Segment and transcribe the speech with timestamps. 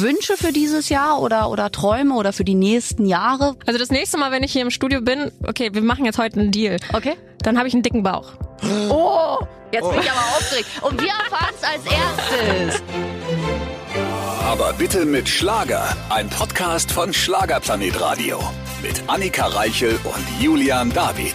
[0.00, 3.56] Wünsche für dieses Jahr oder, oder Träume oder für die nächsten Jahre?
[3.66, 6.40] Also das nächste Mal, wenn ich hier im Studio bin, okay, wir machen jetzt heute
[6.40, 6.76] einen Deal.
[6.92, 7.16] Okay.
[7.42, 8.32] Dann habe ich einen dicken Bauch.
[8.90, 9.38] Oh,
[9.72, 10.66] jetzt bin ich aber aufgeregt.
[10.82, 11.82] Und wir erfahren es als
[12.70, 12.82] erstes.
[14.44, 15.96] Aber bitte mit Schlager.
[16.10, 18.40] Ein Podcast von Schlagerplanet Radio.
[18.82, 21.34] Mit Annika Reichel und Julian David.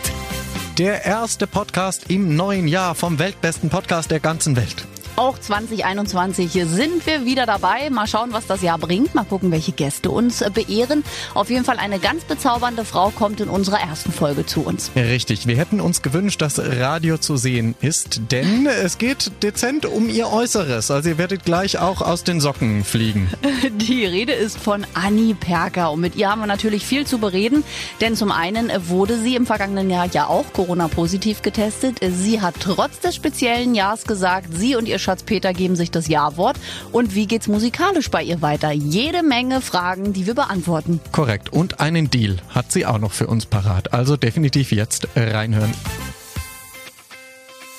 [0.78, 4.86] Der erste Podcast im neuen Jahr vom weltbesten Podcast der ganzen Welt.
[5.16, 7.92] Auch 2021 sind wir wieder dabei.
[7.92, 9.14] Mal schauen, was das Jahr bringt.
[9.14, 11.04] Mal gucken, welche Gäste uns äh, beehren.
[11.36, 14.90] Auf jeden Fall eine ganz bezaubernde Frau kommt in unserer ersten Folge zu uns.
[14.96, 20.10] Richtig, wir hätten uns gewünscht, dass Radio zu sehen ist, denn es geht dezent um
[20.10, 20.90] ihr Äußeres.
[20.90, 23.30] Also ihr werdet gleich auch aus den Socken fliegen.
[23.72, 27.64] Die Rede ist von Anni Perker und mit ihr haben wir natürlich viel zu bereden,
[28.02, 32.00] denn zum einen wurde sie im vergangenen Jahr ja auch Corona-positiv getestet.
[32.02, 36.08] Sie hat trotz des speziellen Jahres gesagt, sie und ihr Schatz Peter geben sich das
[36.08, 36.58] Ja-Wort.
[36.92, 38.72] Und wie geht's musikalisch bei ihr weiter?
[38.72, 41.00] Jede Menge Fragen, die wir beantworten.
[41.12, 41.52] Korrekt.
[41.54, 43.94] Und einen Deal hat sie auch noch für uns parat.
[43.94, 45.74] Also definitiv jetzt reinhören.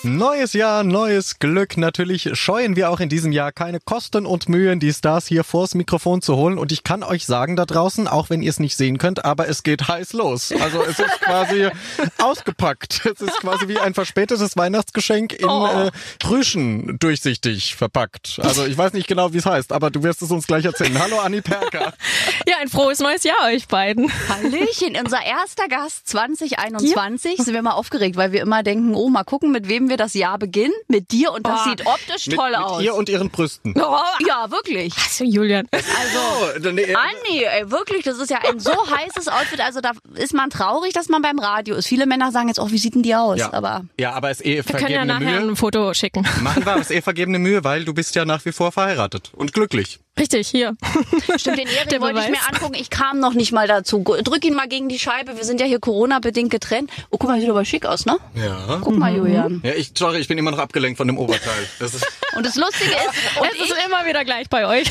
[0.05, 1.79] Neues Jahr, neues Glück.
[1.79, 5.75] Natürlich scheuen wir auch in diesem Jahr keine Kosten und Mühen, die Stars hier vors
[5.75, 6.59] Mikrofon zu holen.
[6.59, 9.49] Und ich kann euch sagen da draußen, auch wenn ihr es nicht sehen könnt, aber
[9.49, 10.53] es geht heiß los.
[10.61, 11.71] Also es ist quasi
[12.19, 13.07] ausgepackt.
[13.07, 15.67] Es ist quasi wie ein verspätetes Weihnachtsgeschenk in oh.
[15.67, 15.91] äh,
[16.27, 18.41] Rüschen durchsichtig verpackt.
[18.43, 20.99] Also ich weiß nicht genau, wie es heißt, aber du wirst es uns gleich erzählen.
[20.99, 21.95] Hallo Anni Perker.
[22.47, 24.13] Ja, ein frohes neues Jahr euch beiden.
[24.29, 27.39] Hallöchen, unser erster Gast 2021.
[27.39, 27.45] Ja.
[27.45, 29.97] Sind wir mal aufgeregt, weil wir immer denken, oh, mal gucken, mit wem wir wir
[29.97, 32.83] das Jahr beginnen mit dir und das oh, sieht optisch mit, toll mit aus.
[32.83, 33.75] ihr und ihren Brüsten.
[33.77, 34.93] Oh, ja, wirklich.
[34.97, 35.69] Was für Julian.
[35.71, 35.85] Also,
[36.65, 39.61] oh, Anni, ey, wirklich, das ist ja ein so heißes Outfit.
[39.61, 41.87] Also da ist man traurig, dass man beim Radio ist.
[41.87, 43.39] Viele Männer sagen jetzt, oh, wie sieht denn die aus?
[43.39, 44.89] Ja, aber, ja, aber es ist eh vergebene Mühe.
[44.89, 45.51] Wir können ja nachher Mühe.
[45.53, 46.27] ein Foto schicken.
[46.43, 49.31] Machen wir, es ist eh vergebene Mühe, weil du bist ja nach wie vor verheiratet
[49.35, 50.01] und glücklich.
[50.19, 50.77] Richtig, hier.
[51.37, 52.75] Stimmt, den Erik wollte ich mir angucken.
[52.75, 54.05] Ich kam noch nicht mal dazu.
[54.05, 55.37] Drück ihn mal gegen die Scheibe.
[55.37, 56.91] Wir sind ja hier Corona-bedingt getrennt.
[57.11, 58.19] Oh, guck mal, sieht aber schick aus, ne?
[58.35, 58.79] Ja.
[58.81, 59.61] Guck mal, Julian.
[59.65, 61.69] Ja, ich, sorry, ich bin immer noch abgelenkt von dem Oberteil.
[61.81, 64.87] Das ist und das Lustige ist, und es ist immer wieder gleich bei euch.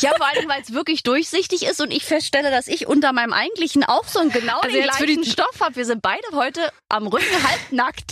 [0.00, 3.32] Ja, vor allem, weil es wirklich durchsichtig ist und ich feststelle, dass ich unter meinem
[3.32, 5.76] eigentlichen auch so einen genau also den gleichen Stoff habe.
[5.76, 6.60] Wir sind beide heute
[6.90, 8.10] am Rücken halbnackt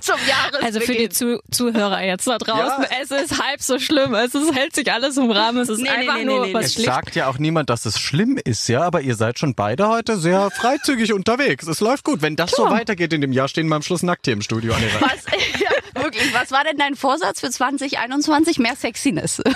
[0.00, 0.64] zum Jahresbeginn.
[0.64, 2.88] Also für die Zu Zuhörer jetzt da draußen, ja.
[3.02, 4.14] es ist halb so schlimm.
[4.14, 5.63] Es ist, hält sich alles im Rahmen.
[5.64, 7.98] Es ist nee, einfach nee, nee, nur was Es sagt ja auch niemand, dass es
[7.98, 11.66] schlimm ist, ja, aber ihr seid schon beide heute sehr freizügig unterwegs.
[11.66, 12.22] Es läuft gut.
[12.22, 12.56] Wenn das ja.
[12.58, 14.74] so weitergeht in dem Jahr, stehen wir am Schluss nackt hier im Studio.
[14.74, 14.80] Was,
[15.60, 18.58] ja, wirklich, was war denn dein Vorsatz für 2021?
[18.58, 19.42] Mehr Sexiness.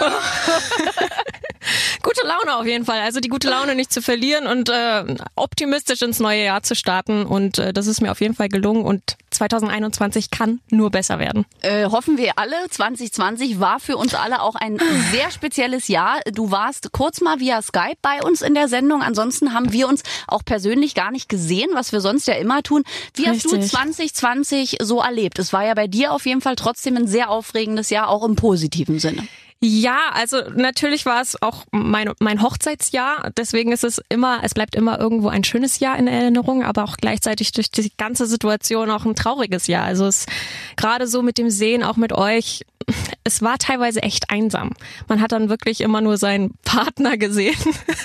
[2.03, 3.01] gute Laune auf jeden Fall.
[3.01, 5.05] Also die gute Laune nicht zu verlieren und äh,
[5.35, 7.25] optimistisch ins neue Jahr zu starten.
[7.27, 8.85] Und äh, das ist mir auf jeden Fall gelungen.
[8.85, 11.45] Und 2021 kann nur besser werden.
[11.63, 12.57] Äh, hoffen wir alle.
[12.71, 14.79] 2020 war für uns alle auch ein
[15.13, 16.21] sehr spezielles Jahr.
[16.33, 19.03] Du warst kurz mal via Skype bei uns in der Sendung.
[19.03, 22.85] Ansonsten haben wir uns auch persönlich gar nicht gesehen, was wir sonst ja immer tun.
[23.15, 23.61] Wie hast Richtig.
[23.61, 25.39] du 2020 so erlebt?
[25.39, 28.37] Es war ja bei dir auf jeden Fall trotzdem ein sehr aufregendes Jahr, auch im
[28.37, 29.27] positiven Sinne.
[29.61, 33.31] Ja, also natürlich war es auch mein, mein Hochzeitsjahr.
[33.37, 36.97] Deswegen ist es immer, es bleibt immer irgendwo ein schönes Jahr in Erinnerung, aber auch
[36.97, 39.85] gleichzeitig durch die ganze Situation auch ein trauriges Jahr.
[39.85, 40.27] Also es
[40.77, 42.65] gerade so mit dem Sehen, auch mit euch,
[43.29, 44.73] es war teilweise echt einsam.
[45.07, 47.59] Man hat dann wirklich immer nur seinen Partner gesehen.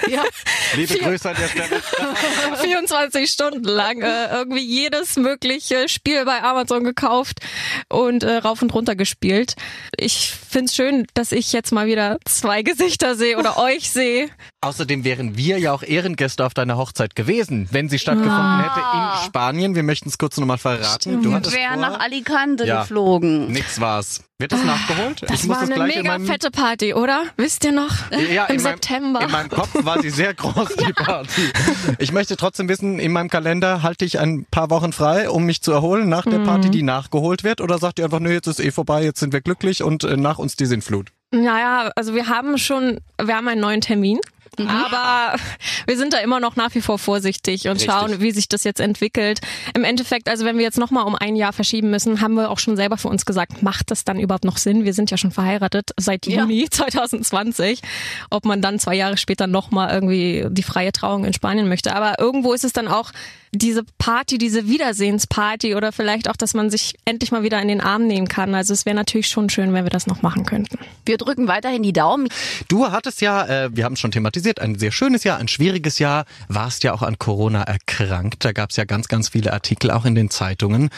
[0.09, 0.21] Ja.
[0.75, 1.81] Liebe Grüße an der Stelle.
[2.61, 7.39] 24 Stunden lang äh, irgendwie jedes mögliche Spiel bei Amazon gekauft
[7.87, 9.55] und äh, rauf und runter gespielt.
[9.95, 14.29] Ich find's schön, dass ich jetzt mal wieder zwei Gesichter sehe oder euch sehe.
[14.63, 18.63] Außerdem wären wir ja auch Ehrengäste auf deiner Hochzeit gewesen, wenn sie stattgefunden ah.
[18.63, 19.75] hätte in Spanien.
[19.75, 21.19] Wir möchten es kurz nochmal verraten.
[21.19, 21.25] Stimmt.
[21.25, 23.51] Du wären nach Alicante ja, geflogen.
[23.51, 24.23] Nix war's.
[24.39, 25.21] Wird das nachgeholt?
[25.21, 27.23] Das ich war das eine mega fette Party, oder?
[27.37, 27.93] Wisst ihr noch?
[28.31, 29.19] Ja, Im in September.
[29.19, 31.51] Meinem, in meinem Kopf war sie sehr groß, die Party.
[31.99, 35.61] Ich möchte trotzdem wissen, in meinem Kalender halte ich ein paar Wochen frei, um mich
[35.61, 36.71] zu erholen nach der Party, mhm.
[36.71, 37.61] die nachgeholt wird?
[37.61, 40.17] Oder sagt ihr einfach, nö, jetzt ist eh vorbei, jetzt sind wir glücklich und äh,
[40.17, 41.11] nach uns die Sintflut?
[41.31, 44.19] Naja, also wir haben schon, wir haben einen neuen Termin.
[44.59, 44.67] Mhm.
[44.67, 45.35] Aber
[45.87, 47.91] wir sind da immer noch nach wie vor vorsichtig und Richtig.
[47.91, 49.39] schauen, wie sich das jetzt entwickelt.
[49.73, 52.59] Im Endeffekt, also wenn wir jetzt nochmal um ein Jahr verschieben müssen, haben wir auch
[52.59, 54.85] schon selber für uns gesagt, macht das dann überhaupt noch Sinn?
[54.85, 56.69] Wir sind ja schon verheiratet seit Juni ja.
[56.69, 57.81] 2020.
[58.29, 61.95] Ob man dann zwei Jahre später nochmal irgendwie die freie Trauung in Spanien möchte.
[61.95, 63.11] Aber irgendwo ist es dann auch
[63.55, 67.81] diese Party, diese Wiedersehensparty oder vielleicht auch, dass man sich endlich mal wieder in den
[67.81, 68.55] Arm nehmen kann.
[68.55, 70.79] Also es wäre natürlich schon schön, wenn wir das noch machen könnten.
[71.05, 72.27] Wir drücken weiterhin die Daumen.
[72.67, 75.99] Du hattest ja, äh, wir haben es schon thematisiert, ein sehr schönes Jahr, ein schwieriges
[75.99, 76.25] Jahr.
[76.47, 78.43] Warst ja auch an Corona erkrankt.
[78.43, 80.89] Da gab es ja ganz, ganz viele Artikel auch in den Zeitungen.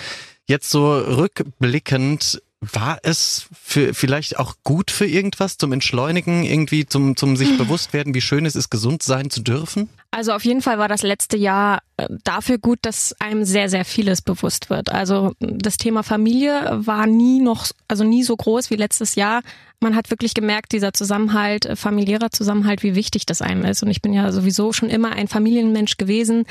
[0.48, 7.18] Jetzt so rückblickend, War es für, vielleicht auch gut für irgendwas zum Entschleunigen, irgendwie zum,
[7.18, 9.90] zum sich bewusst werden, wie schön es ist, gesund sein zu dürfen?
[10.16, 13.84] Also auf jeden Fall war das letzte Jahr äh, dafür gut, dass einem sehr, sehr
[13.84, 14.90] vieles bewusst wird.
[14.90, 19.42] Also das Thema Familie war nie noch, also nie so groß wie letztes Jahr.
[19.82, 23.84] Man hat wirklich gemerkt, dieser Zusammenhalt, äh, familiärer Zusammenhalt, wie wichtig das einem ist.
[23.84, 26.46] Und ich bin ja sowieso schon immer ein Familienmensch gewesen.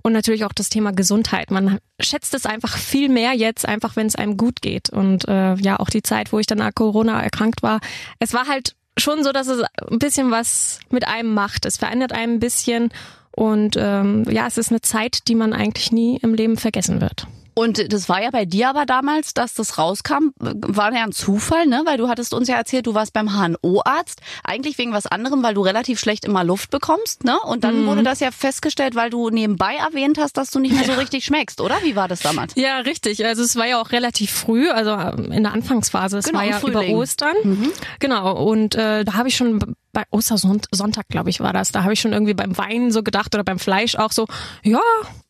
[0.00, 1.50] Und natürlich auch das Thema Gesundheit.
[1.50, 4.88] Man schätzt es einfach viel mehr jetzt, einfach wenn es einem gut geht.
[4.88, 7.80] Und äh, ja, auch die Zeit, wo ich dann an Corona erkrankt war.
[8.18, 11.66] Es war halt schon so, dass es ein bisschen was mit einem macht.
[11.66, 12.90] Es verändert einem ein bisschen
[13.32, 17.26] und ähm, ja, es ist eine Zeit, die man eigentlich nie im Leben vergessen wird.
[17.54, 21.66] Und das war ja bei dir aber damals, dass das rauskam, war ja ein Zufall,
[21.66, 21.82] ne?
[21.84, 25.54] Weil du hattest uns ja erzählt, du warst beim HNO-Arzt, eigentlich wegen was anderem, weil
[25.54, 27.38] du relativ schlecht immer Luft bekommst, ne?
[27.40, 27.86] Und dann mhm.
[27.86, 31.24] wurde das ja festgestellt, weil du nebenbei erwähnt hast, dass du nicht mehr so richtig
[31.24, 31.76] schmeckst, oder?
[31.82, 32.54] Wie war das damals?
[32.56, 33.24] Ja, richtig.
[33.24, 34.92] Also es war ja auch relativ früh, also
[35.30, 36.18] in der Anfangsphase.
[36.18, 36.90] Es genau, war ja Frühling.
[36.90, 37.36] über Ostern.
[37.42, 37.72] Mhm.
[37.98, 38.36] Genau.
[38.44, 41.72] Und äh, da habe ich schon bei Ostersonntag, glaube ich, war das.
[41.72, 44.26] Da habe ich schon irgendwie beim Wein so gedacht oder beim Fleisch auch so,
[44.62, 44.80] ja,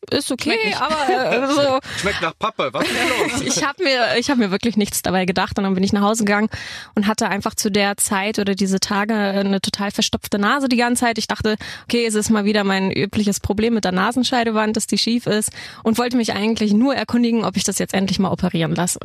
[0.09, 1.79] ist okay, aber äh, so.
[1.99, 3.41] Schmeckt nach Pappe, was ist los?
[3.57, 6.01] ich habe mir, ich habe mir wirklich nichts dabei gedacht und dann bin ich nach
[6.01, 6.49] Hause gegangen
[6.95, 11.01] und hatte einfach zu der Zeit oder diese Tage eine total verstopfte Nase die ganze
[11.01, 11.17] Zeit.
[11.17, 11.55] Ich dachte,
[11.85, 15.51] okay, es ist mal wieder mein übliches Problem mit der Nasenscheidewand, dass die schief ist
[15.83, 18.99] und wollte mich eigentlich nur erkundigen, ob ich das jetzt endlich mal operieren lasse.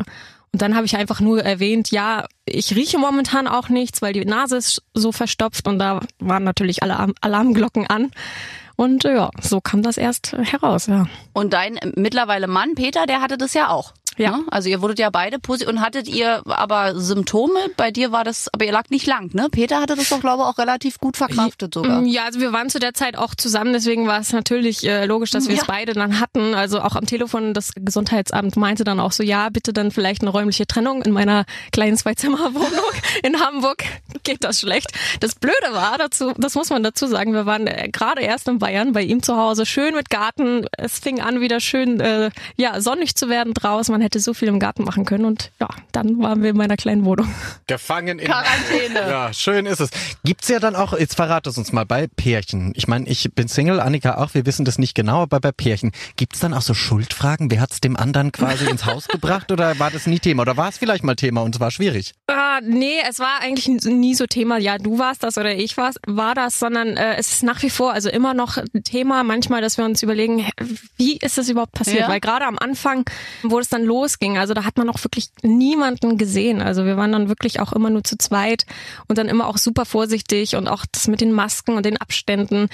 [0.52, 4.24] Und dann habe ich einfach nur erwähnt, ja, ich rieche momentan auch nichts, weil die
[4.24, 8.10] Nase ist so verstopft und da waren natürlich alle Alarmglocken an.
[8.76, 11.06] Und ja, so kam das erst heraus, ja.
[11.32, 13.94] Und dein mittlerweile Mann, Peter, der hatte das ja auch.
[14.16, 14.38] Ja.
[14.38, 14.44] Ne?
[14.50, 17.58] Also ihr wurdet ja beide positiv und hattet ihr aber Symptome?
[17.76, 19.48] Bei dir war das, aber ihr lag nicht lang, ne?
[19.50, 22.02] Peter hatte das doch, glaube ich, auch relativ gut verkraftet sogar.
[22.04, 25.30] Ja, also wir waren zu der Zeit auch zusammen, deswegen war es natürlich äh, logisch,
[25.30, 25.62] dass wir ja.
[25.62, 26.54] es beide dann hatten.
[26.54, 30.30] Also auch am Telefon, das Gesundheitsamt meinte dann auch so, ja, bitte dann vielleicht eine
[30.30, 32.70] räumliche Trennung in meiner kleinen Zweizimmerwohnung
[33.22, 33.84] in Hamburg.
[34.22, 34.90] Geht das schlecht.
[35.20, 38.58] Das Blöde war dazu, das muss man dazu sagen, wir waren äh, gerade erst in
[38.58, 40.66] Bayern bei ihm zu Hause, schön mit Garten.
[40.76, 43.92] Es fing an, wieder schön äh, ja sonnig zu werden draußen.
[43.92, 46.76] Man hätte so viel im Garten machen können und ja, dann waren wir in meiner
[46.76, 47.28] kleinen Wohnung.
[47.66, 49.00] Gefangen in Quarantäne.
[49.00, 49.90] Ja, schön ist es.
[50.24, 52.72] Gibt's ja dann auch, jetzt verrat es uns mal, bei Pärchen.
[52.76, 55.92] Ich meine, ich bin Single, Annika auch, wir wissen das nicht genau, aber bei Pärchen,
[56.16, 57.50] gibt's dann auch so Schuldfragen?
[57.50, 60.42] Wer hat's dem anderen quasi ins Haus gebracht oder war das nie Thema?
[60.42, 62.14] Oder war es vielleicht mal Thema und es war schwierig?
[62.30, 65.96] Uh, nee, es war eigentlich nie so Thema, ja, du warst das oder ich war's,
[66.06, 69.76] war das, sondern äh, es ist nach wie vor, also immer noch Thema manchmal, dass
[69.78, 70.46] wir uns überlegen,
[70.96, 72.00] wie ist das überhaupt passiert?
[72.00, 72.08] Ja.
[72.08, 73.04] Weil gerade am Anfang,
[73.42, 74.38] wo es dann los losging.
[74.38, 76.60] Also da hat man auch wirklich niemanden gesehen.
[76.60, 78.66] Also wir waren dann wirklich auch immer nur zu zweit
[79.08, 82.68] und dann immer auch super vorsichtig und auch das mit den Masken und den Abständen.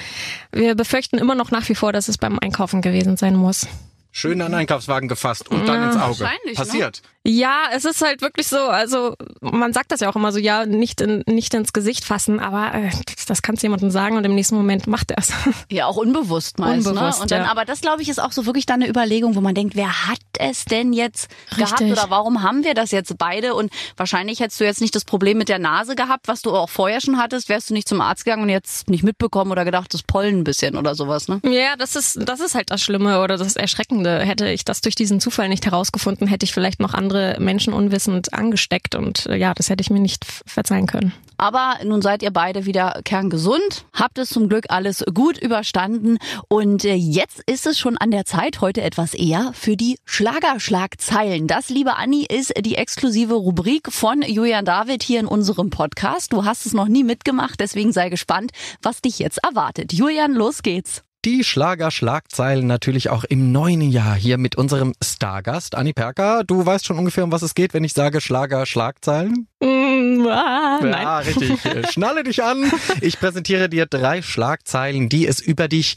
[0.51, 3.67] Wir befürchten immer noch nach wie vor, dass es beim Einkaufen gewesen sein muss.
[4.11, 6.25] Schön an Einkaufswagen gefasst und dann ins Auge.
[6.25, 6.53] Ne?
[6.55, 7.03] Passiert.
[7.03, 7.09] Ne?
[7.25, 10.67] Ja, es ist halt wirklich so, also man sagt das ja auch immer so, ja,
[10.67, 12.91] nicht, in, nicht ins Gesicht fassen, aber äh,
[13.29, 15.33] das kannst du jemandem sagen und im nächsten Moment macht er es.
[15.71, 16.85] Ja, auch unbewusst meist.
[16.85, 16.91] Ne?
[16.91, 17.23] Unbewusst, ne?
[17.23, 17.51] Und dann, ja.
[17.51, 20.09] Aber das, glaube ich, ist auch so wirklich dann eine Überlegung, wo man denkt, wer
[20.09, 21.67] hat es denn jetzt Richtig.
[21.67, 23.55] gehabt oder warum haben wir das jetzt beide?
[23.55, 26.69] Und wahrscheinlich hättest du jetzt nicht das Problem mit der Nase gehabt, was du auch
[26.69, 29.95] vorher schon hattest, wärst du nicht zum Arzt gegangen und jetzt nicht mitbekommen oder gedacht,
[29.95, 31.41] das Pollen ein bisschen oder sowas, ne?
[31.45, 34.21] Ja, das ist, das ist halt das Schlimme oder das Erschreckende.
[34.21, 38.35] Hätte ich das durch diesen Zufall nicht herausgefunden, hätte ich vielleicht noch andere Menschen unwissend
[38.35, 41.13] angesteckt und äh, ja, das hätte ich mir nicht verzeihen können.
[41.37, 46.85] Aber nun seid ihr beide wieder kerngesund, habt es zum Glück alles gut überstanden und
[46.85, 51.49] äh, jetzt ist es schon an der Zeit, heute etwas eher für die Schlagerschlagzeilen.
[51.49, 56.33] Das, liebe Anni, ist die exklusive Rubrik von Julian David hier in unserem Podcast.
[56.33, 59.93] Du hast es noch nie mitgemacht, deswegen sei gespannt, was dich jetzt erwartet.
[59.93, 61.03] Julian, los geht's.
[61.25, 66.43] Die Schlager-Schlagzeilen natürlich auch im neuen Jahr hier mit unserem Stargast Anni Perker.
[66.43, 69.47] Du weißt schon ungefähr, um was es geht, wenn ich sage Schlager-Schlagzeilen?
[69.61, 71.07] Mm, ah, ja, nein.
[71.25, 71.61] richtig.
[71.93, 72.69] Schnalle dich an.
[73.01, 75.95] Ich präsentiere dir drei Schlagzeilen, die es über dich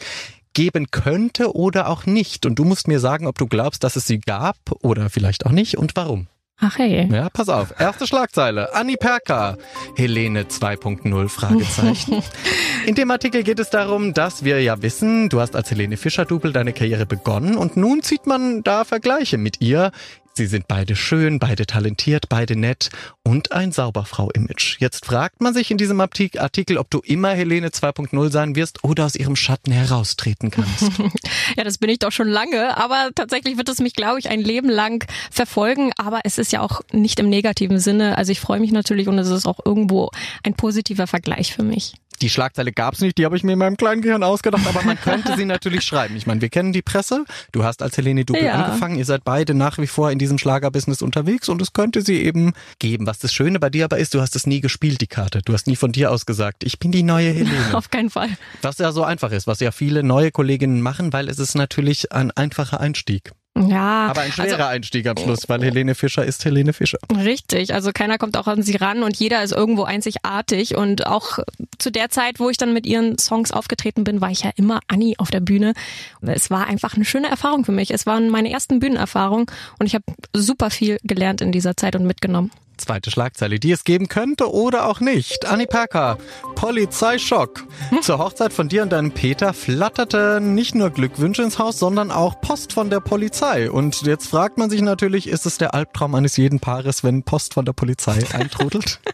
[0.53, 2.45] geben könnte oder auch nicht.
[2.45, 5.51] Und du musst mir sagen, ob du glaubst, dass es sie gab oder vielleicht auch
[5.51, 6.27] nicht und warum.
[6.57, 7.09] Ach hey.
[7.11, 7.73] Ja, pass auf.
[7.79, 8.73] Erste Schlagzeile.
[8.73, 9.57] Anni Perka.
[9.95, 12.23] Helene 2.0 Fragezeichen.
[12.85, 16.53] In dem Artikel geht es darum, dass wir ja wissen, du hast als Helene Fischer-Double
[16.53, 19.91] deine Karriere begonnen und nun zieht man da Vergleiche mit ihr.
[20.37, 22.89] Sie sind beide schön, beide talentiert, beide nett
[23.23, 24.81] und ein Sauberfrau-Image.
[24.81, 29.05] Jetzt fragt man sich in diesem Artikel, ob du immer Helene 2.0 sein wirst oder
[29.05, 30.91] aus ihrem Schatten heraustreten kannst.
[31.57, 34.41] ja, das bin ich doch schon lange, aber tatsächlich wird es mich, glaube ich, ein
[34.41, 35.93] Leben lang verfolgen.
[35.95, 38.17] Aber es ist ja auch nicht im negativen Sinne.
[38.17, 40.11] Also ich freue mich natürlich und es ist auch irgendwo
[40.43, 41.93] ein positiver Vergleich für mich.
[42.21, 44.99] Die Schlagzeile gab's nicht, die habe ich mir in meinem kleinen Gehirn ausgedacht, aber man
[44.99, 46.15] könnte sie natürlich schreiben.
[46.15, 47.25] Ich meine, wir kennen die Presse.
[47.51, 48.53] Du hast als Helene Dubel Ja.
[48.65, 48.95] angefangen.
[48.97, 52.53] Ihr seid beide nach wie vor in diesem Schlagerbusiness unterwegs und es könnte sie eben
[52.79, 53.07] geben.
[53.07, 55.41] Was das Schöne bei dir aber ist, du hast es nie gespielt, die Karte.
[55.43, 57.73] Du hast nie von dir aus gesagt, ich bin die neue Helene.
[57.73, 58.29] Auf keinen Fall.
[58.61, 62.11] Was ja so einfach ist, was ja viele neue Kolleginnen machen, weil es ist natürlich
[62.11, 63.31] ein einfacher Einstieg.
[63.57, 66.97] Ja, Aber ein schwerer also, Einstieg am Schluss, weil Helene Fischer ist Helene Fischer.
[67.15, 71.39] Richtig, also keiner kommt auch an sie ran und jeder ist irgendwo einzigartig und auch
[71.77, 74.81] zu der Zeit, wo ich dann mit ihren Songs aufgetreten bin, war ich ja immer
[74.87, 75.73] Anni auf der Bühne.
[76.21, 77.91] Es war einfach eine schöne Erfahrung für mich.
[77.91, 79.45] Es waren meine ersten Bühnenerfahrungen
[79.79, 82.51] und ich habe super viel gelernt in dieser Zeit und mitgenommen.
[82.77, 85.45] Zweite Schlagzeile, die es geben könnte oder auch nicht.
[85.45, 86.17] Anni Perker,
[86.55, 87.65] Polizeischock.
[88.01, 92.41] Zur Hochzeit von dir und deinem Peter flatterten nicht nur Glückwünsche ins Haus, sondern auch
[92.41, 93.69] Post von der Polizei.
[93.69, 97.53] Und jetzt fragt man sich natürlich, ist es der Albtraum eines jeden Paares, wenn Post
[97.53, 98.99] von der Polizei eintrudelt?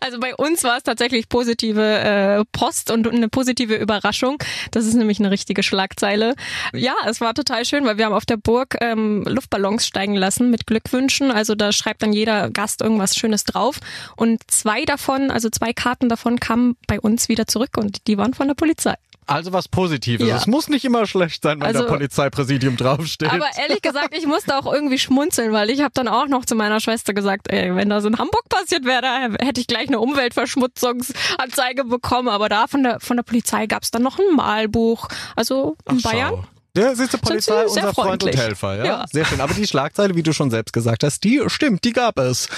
[0.00, 4.42] Also bei uns war es tatsächlich positive äh, Post und eine positive Überraschung.
[4.70, 6.34] Das ist nämlich eine richtige Schlagzeile.
[6.72, 10.50] Ja, es war total schön, weil wir haben auf der Burg ähm, Luftballons steigen lassen
[10.50, 11.30] mit Glückwünschen.
[11.30, 13.78] Also da schreibt dann jeder Gast irgendwas Schönes drauf.
[14.16, 18.34] Und zwei davon, also zwei Karten davon kamen bei uns wieder zurück und die waren
[18.34, 18.94] von der Polizei.
[19.26, 20.26] Also was Positives.
[20.26, 20.36] Ja.
[20.38, 23.30] Es muss nicht immer schlecht sein, wenn Also- der Polizeipräsidium draufsteht.
[23.32, 26.56] Aber ehrlich gesagt, ich musste auch irgendwie schmunzeln, weil ich habe dann auch noch zu
[26.56, 30.00] meiner Schwester gesagt, ey, wenn das in Hamburg passiert wäre, da hätte ich gleich eine
[30.00, 32.28] Umweltverschmutzungsanzeige bekommen.
[32.28, 35.08] Aber da von der von der Polizei gab es dann noch ein Malbuch.
[35.36, 36.30] Also in Ach, Bayern.
[36.30, 36.44] schau.
[36.80, 38.36] Ja, siehst du, Polizei, unser Freund und.
[38.36, 38.84] Helfer, ja?
[38.84, 39.04] Ja.
[39.12, 39.40] Sehr schön.
[39.40, 42.48] Aber die Schlagzeile, wie du schon selbst gesagt hast, die stimmt, die gab es.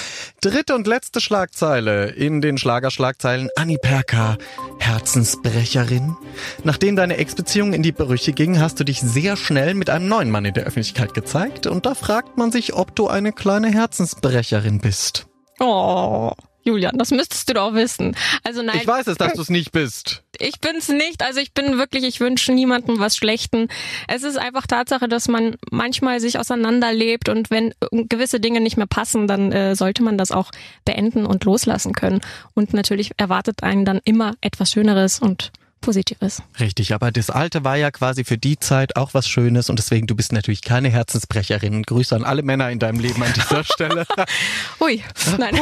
[0.40, 3.48] Dritte und letzte Schlagzeile in den Schlagerschlagzeilen.
[3.56, 4.36] Anni Perka,
[4.78, 6.16] Herzensbrecherin.
[6.64, 10.30] Nachdem deine Ex-Beziehung in die Brüche ging, hast du dich sehr schnell mit einem neuen
[10.30, 11.66] Mann in der Öffentlichkeit gezeigt.
[11.66, 15.26] Und da fragt man sich, ob du eine kleine Herzensbrecherin bist.
[15.60, 16.32] Oh,
[16.64, 18.16] Julian, das müsstest du doch wissen.
[18.44, 20.22] Also nein, Ich weiß es, dass du es nicht bist.
[20.38, 21.22] ich bin's nicht.
[21.22, 23.68] Also ich bin wirklich, ich wünsche niemandem was Schlechten.
[24.08, 28.86] Es ist einfach Tatsache, dass man manchmal sich auseinanderlebt und wenn gewisse Dinge nicht mehr
[28.86, 30.50] passen, dann äh, sollte man das auch
[30.84, 32.20] beenden und loslassen können.
[32.54, 35.50] Und natürlich erwartet einen dann immer etwas Schöneres und
[35.82, 36.42] Positives.
[36.58, 40.06] Richtig, aber das Alte war ja quasi für die Zeit auch was Schönes und deswegen,
[40.06, 41.82] du bist natürlich keine Herzensbrecherin.
[41.82, 44.06] Grüße an alle Männer in deinem Leben an dieser Stelle.
[44.80, 45.02] Ui,
[45.38, 45.54] nein.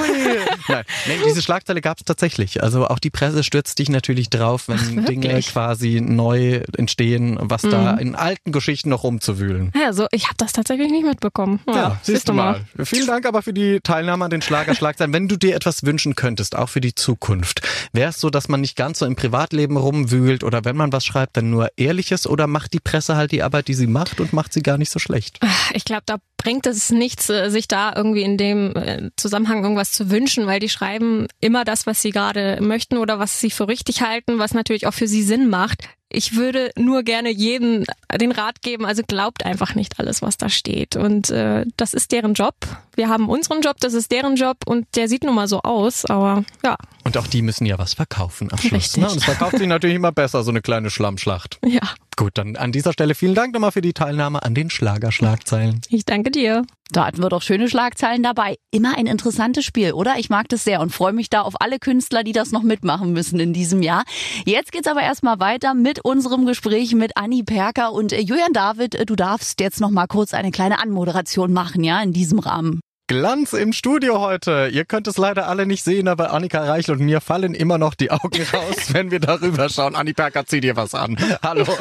[0.69, 2.62] Nein, nee, diese Schlagzeile gab es tatsächlich.
[2.62, 5.49] Also auch die Presse stürzt dich natürlich drauf, wenn Dinge wirklich?
[5.49, 7.99] quasi neu entstehen, was da Mhm.
[7.99, 9.73] in alten Geschichten noch rumzuwühlen.
[9.75, 11.61] Ja, so, ich habe das tatsächlich nicht mitbekommen.
[11.67, 12.61] Ja, siehst du mal.
[12.85, 15.12] Vielen Dank aber für die Teilnahme an den Schlagerschlagzeilen.
[15.12, 17.62] Wenn du dir etwas wünschen könntest, auch für die Zukunft,
[17.93, 19.77] wäre es so, dass man nicht ganz so im Privatleben
[20.11, 23.43] rumwühlt oder wenn man was schreibt, dann nur Ehrliches oder macht die Presse halt die
[23.43, 25.40] Arbeit, die sie macht und macht sie gar nicht so schlecht?
[25.73, 29.93] Ich glaube, da bringt es nichts, äh, sich da irgendwie in dem äh, Zusammenhang irgendwas
[29.93, 33.69] zu wünschen, weil die schreiben immer das, was sie gerade möchten oder was sie für
[33.69, 35.85] richtig halten, was natürlich auch für sie Sinn macht.
[36.09, 37.85] Ich würde nur gerne jeden
[38.21, 40.97] den Rat geben, also glaubt einfach nicht alles, was da steht.
[40.97, 42.57] Und äh, das ist deren Job.
[42.97, 46.05] Wir haben unseren Job, das ist deren Job und der sieht nun mal so aus,
[46.05, 48.73] aber ja, Und auch die müssen ja was verkaufen am Schluss.
[48.73, 49.03] Richtig.
[49.03, 49.09] Ne?
[49.11, 51.59] Und es verkauft sich natürlich immer besser, so eine kleine Schlammschlacht.
[51.65, 51.81] ja.
[52.17, 55.81] Gut, dann an dieser Stelle vielen Dank nochmal für die Teilnahme an den Schlagerschlagzeilen.
[55.89, 56.65] Ich danke dir.
[56.91, 58.57] Da hatten wir doch schöne Schlagzeilen dabei.
[58.71, 60.19] Immer ein interessantes Spiel, oder?
[60.19, 63.13] Ich mag das sehr und freue mich da auf alle Künstler, die das noch mitmachen
[63.13, 64.03] müssen in diesem Jahr.
[64.45, 68.97] Jetzt geht's aber erstmal weiter mit unserem Gespräch mit Anni Perker und äh, Julian David.
[68.97, 72.81] äh, Du darfst jetzt noch mal kurz eine kleine Anmoderation machen, ja, in diesem Rahmen.
[73.14, 74.69] Glanz im Studio heute.
[74.73, 77.95] Ihr könnt es leider alle nicht sehen, aber Annika Reichel und mir fallen immer noch
[77.95, 79.97] die Augen raus, wenn wir darüber schauen.
[79.97, 81.17] Anni Perker, zieh dir was an.
[81.43, 81.64] Hallo.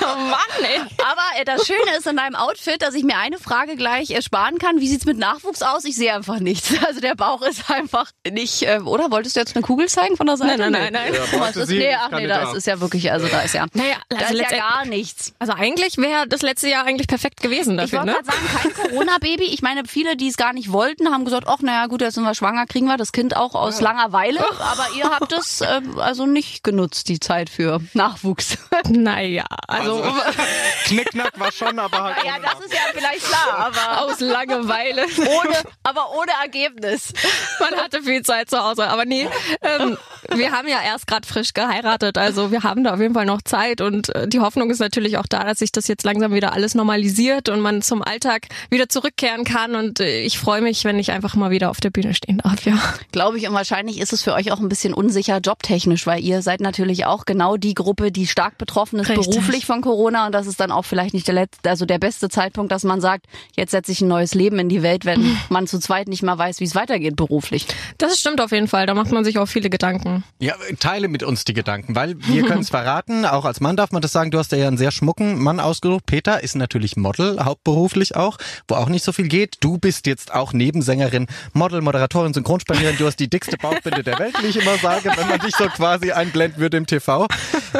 [0.00, 0.80] Oh Mann, ey.
[0.98, 4.58] Aber äh, das Schöne ist in deinem Outfit, dass ich mir eine Frage gleich ersparen
[4.58, 4.78] kann.
[4.80, 5.84] Wie sieht's mit Nachwuchs aus?
[5.84, 6.72] Ich sehe einfach nichts.
[6.86, 9.10] Also der Bauch ist einfach nicht, äh, oder?
[9.10, 10.58] Wolltest du jetzt eine Kugel zeigen von der Seite?
[10.58, 11.12] Nein, nein, nein, nein.
[11.12, 11.16] Nee.
[11.18, 12.50] Ja, es wollte ist, sie, nee, ich ach nee, da da.
[12.50, 14.84] ist, ist ja wirklich, also da ist ja, Naja, da also ist ja letztend- gar
[14.86, 15.34] nichts.
[15.40, 18.18] Also eigentlich wäre das letzte Jahr eigentlich perfekt gewesen Ich dafür, wollte ne?
[18.22, 19.44] gerade sagen, kein Corona-Baby.
[19.44, 22.24] Ich meine, viele, die es gar nicht wollten, haben gesagt, ach naja gut, jetzt sind
[22.24, 24.40] wir schwanger, kriegen wir das Kind auch aus Langeweile.
[24.60, 28.58] Aber ihr habt es äh, also nicht genutzt, die Zeit für Nachwuchs.
[28.90, 30.04] Naja, also,
[30.84, 32.16] Knickknack war schon, aber halt.
[32.24, 35.04] ja, das ist ja vielleicht klar, aber aus Langeweile.
[35.04, 37.12] ohne, aber ohne Ergebnis.
[37.60, 38.88] Man hatte viel Zeit zu Hause.
[38.88, 39.28] Aber nee,
[39.62, 39.96] ähm,
[40.34, 42.18] wir haben ja erst gerade frisch geheiratet.
[42.18, 43.80] Also wir haben da auf jeden Fall noch Zeit.
[43.80, 46.74] Und äh, die Hoffnung ist natürlich auch da, dass sich das jetzt langsam wieder alles
[46.74, 49.74] normalisiert und man zum Alltag wieder zurückkehren kann.
[49.74, 52.64] Und äh, ich freue mich, wenn ich einfach mal wieder auf der Bühne stehen darf,
[52.64, 52.78] ja.
[53.12, 56.42] Glaube ich, und wahrscheinlich ist es für euch auch ein bisschen unsicher jobtechnisch, weil ihr
[56.42, 59.30] seid natürlich auch genau die Gruppe, die stark betroffen ist Richtig.
[59.30, 62.28] beruflich von Corona und das ist dann auch vielleicht nicht der letzte, also der beste
[62.28, 63.26] Zeitpunkt, dass man sagt,
[63.56, 66.38] jetzt setze ich ein neues Leben in die Welt, wenn man zu zweit nicht mal
[66.38, 67.66] weiß, wie es weitergeht beruflich.
[67.98, 68.86] Das stimmt auf jeden Fall.
[68.86, 70.13] Da macht man sich auch viele Gedanken.
[70.38, 73.92] Ja, teile mit uns die Gedanken, weil wir können es verraten, auch als Mann darf
[73.92, 76.06] man das sagen, du hast ja einen sehr schmucken Mann ausgesucht.
[76.06, 79.56] Peter ist natürlich Model, hauptberuflich auch, wo auch nicht so viel geht.
[79.60, 84.34] Du bist jetzt auch Nebensängerin, Model, Moderatorin, Synchronsprecherin, du hast die dickste Bauchbinde der Welt,
[84.42, 87.26] wie ich immer sage, wenn man dich so quasi einblenden würde im TV.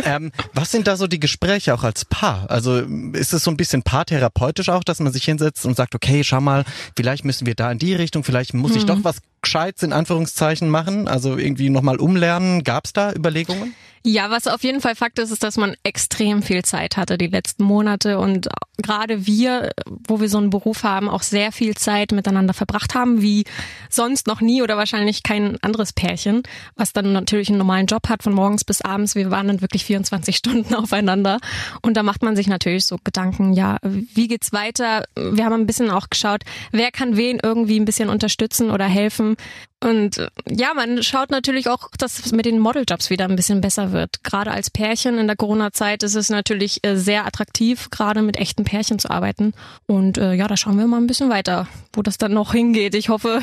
[0.05, 2.51] Ähm, was sind da so die Gespräche auch als Paar?
[2.51, 2.79] Also
[3.13, 6.41] ist es so ein bisschen paartherapeutisch auch, dass man sich hinsetzt und sagt, okay, schau
[6.41, 6.65] mal,
[6.97, 10.69] vielleicht müssen wir da in die Richtung, vielleicht muss ich doch was Gescheites in Anführungszeichen
[10.69, 12.65] machen, also irgendwie nochmal umlernen.
[12.65, 13.75] Gab es da Überlegungen?
[14.07, 17.29] Ja, was auf jeden Fall Fakt ist, ist, dass man extrem viel Zeit hatte die
[17.29, 22.13] letzten Monate und gerade wir, wo wir so einen Beruf haben, auch sehr viel Zeit
[22.13, 23.45] miteinander verbracht haben, wie
[23.89, 26.43] sonst noch nie oder wahrscheinlich kein anderes Pärchen,
[26.77, 29.15] was dann natürlich einen normalen Job hat von morgens bis abends.
[29.15, 31.39] Wir waren dann wirklich 24 Stunden aufeinander
[31.81, 35.05] und da macht man sich natürlich so Gedanken, ja, wie geht's weiter?
[35.17, 36.43] Wir haben ein bisschen auch geschaut,
[36.73, 39.37] wer kann wen irgendwie ein bisschen unterstützen oder helfen
[39.85, 43.61] und äh, ja, man schaut natürlich auch, dass es mit den Modeljobs wieder ein bisschen
[43.61, 44.25] besser wird.
[44.25, 48.65] Gerade als Pärchen in der Corona-Zeit ist es natürlich äh, sehr attraktiv, gerade mit echten
[48.65, 49.53] Pärchen zu arbeiten.
[49.87, 52.95] Und äh, ja, da schauen wir mal ein bisschen weiter, wo das dann noch hingeht.
[52.95, 53.41] Ich hoffe,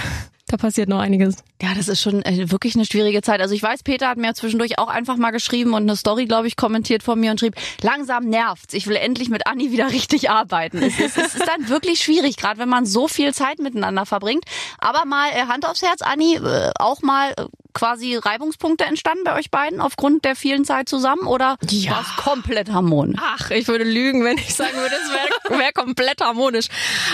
[0.51, 1.38] da passiert noch einiges.
[1.62, 3.39] Ja, das ist schon äh, wirklich eine schwierige Zeit.
[3.41, 6.48] Also ich weiß, Peter hat mir zwischendurch auch einfach mal geschrieben und eine Story, glaube
[6.48, 8.74] ich, kommentiert von mir und schrieb, langsam nervt's.
[8.74, 10.77] Ich will endlich mit Anni wieder richtig arbeiten.
[10.81, 14.43] Es ist, es ist dann wirklich schwierig, gerade wenn man so viel Zeit miteinander verbringt.
[14.77, 19.36] Aber mal äh, Hand aufs Herz, Anni, äh, auch mal äh, quasi Reibungspunkte entstanden bei
[19.38, 21.91] euch beiden aufgrund der vielen Zeit zusammen oder Ja.
[21.91, 23.20] war es komplett harmonisch?
[23.24, 25.10] Ach, ich würde lügen, wenn ich sagen würde, es
[25.50, 26.67] wäre wär komplett harmonisch.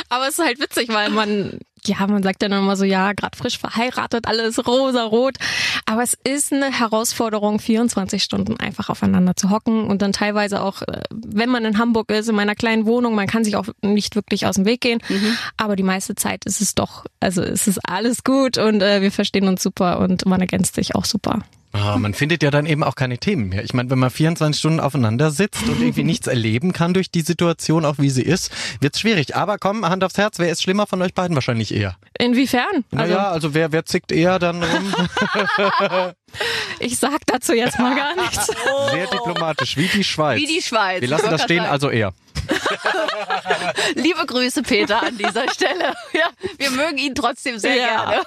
[0.10, 3.38] Aber es ist halt witzig, weil man, ja, man sagt dann immer so, ja, gerade
[3.38, 5.38] frisch verheiratet, alles rosa-rot.
[5.86, 10.82] Aber es ist eine Herausforderung, 24 Stunden einfach aufeinander zu hocken und dann teilweise auch,
[10.82, 14.16] äh, wenn man in Hamburg ist, in meiner kleinen Wohnung, man kann sich auch nicht
[14.16, 15.02] wirklich aus dem Weg gehen.
[15.58, 19.12] Aber die meiste Zeit ist es doch, also es ist alles gut und äh, wir
[19.12, 21.44] verstehen uns super und man ergänzt sich auch super.
[21.74, 23.64] Ah, man findet ja dann eben auch keine Themen mehr.
[23.64, 27.22] Ich meine, wenn man 24 Stunden aufeinander sitzt und irgendwie nichts erleben kann durch die
[27.22, 29.36] Situation, auch wie sie ist, wird's schwierig.
[29.36, 31.36] Aber komm, Hand aufs Herz, wer ist schlimmer von euch beiden?
[31.36, 31.98] Wahrscheinlich eher.
[32.18, 32.86] Inwiefern?
[32.92, 34.94] Naja, also wer, wer zickt eher dann rum?
[36.80, 38.48] Ich sag dazu jetzt mal gar nichts.
[38.92, 40.40] Sehr diplomatisch, wie die Schweiz.
[40.40, 41.02] Wie die Schweiz.
[41.02, 42.14] Wir lassen das stehen, also eher.
[43.96, 45.94] Liebe Grüße, Peter, an dieser Stelle.
[46.14, 48.06] Ja, wir mögen ihn trotzdem sehr Ja.
[48.12, 48.24] gerne.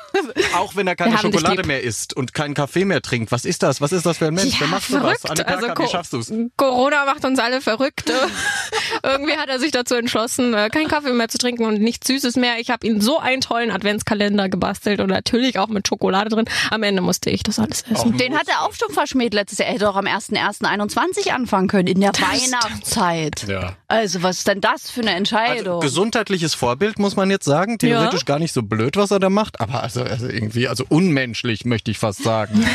[0.57, 3.33] Auch wenn er keine Schokolade mehr isst und keinen Kaffee mehr trinkt.
[3.33, 3.81] Was ist das?
[3.81, 4.61] Was ist das für ein Mensch?
[4.61, 5.21] Wer macht sowas?
[5.21, 5.31] verrückt.
[5.51, 6.33] Annika, Also wie schaffst du's?
[6.57, 8.11] Corona macht uns alle verrückt.
[9.03, 12.37] Irgendwie hat er sich dazu entschlossen, äh, keinen Kaffee mehr zu trinken und nichts Süßes
[12.37, 12.59] mehr.
[12.59, 16.45] Ich habe ihm so einen tollen Adventskalender gebastelt und natürlich auch mit Schokolade drin.
[16.71, 18.17] Am Ende musste ich das alles essen.
[18.17, 19.69] Den hat er auch schon verschmäht letztes Jahr.
[19.69, 23.47] Er hätte doch am 1.1.21 anfangen können, in der Weihnachtszeit.
[23.49, 23.75] Ja.
[23.91, 25.81] Also, was ist denn das für eine Also, Entscheidung?
[25.81, 27.77] gesundheitliches Vorbild, muss man jetzt sagen.
[27.77, 28.25] Theoretisch Ja.
[28.25, 29.61] gar nicht so blöd, was er da macht.
[29.61, 32.65] Aber also, also irgendwie, also unmenschlich, möchte ich fast sagen.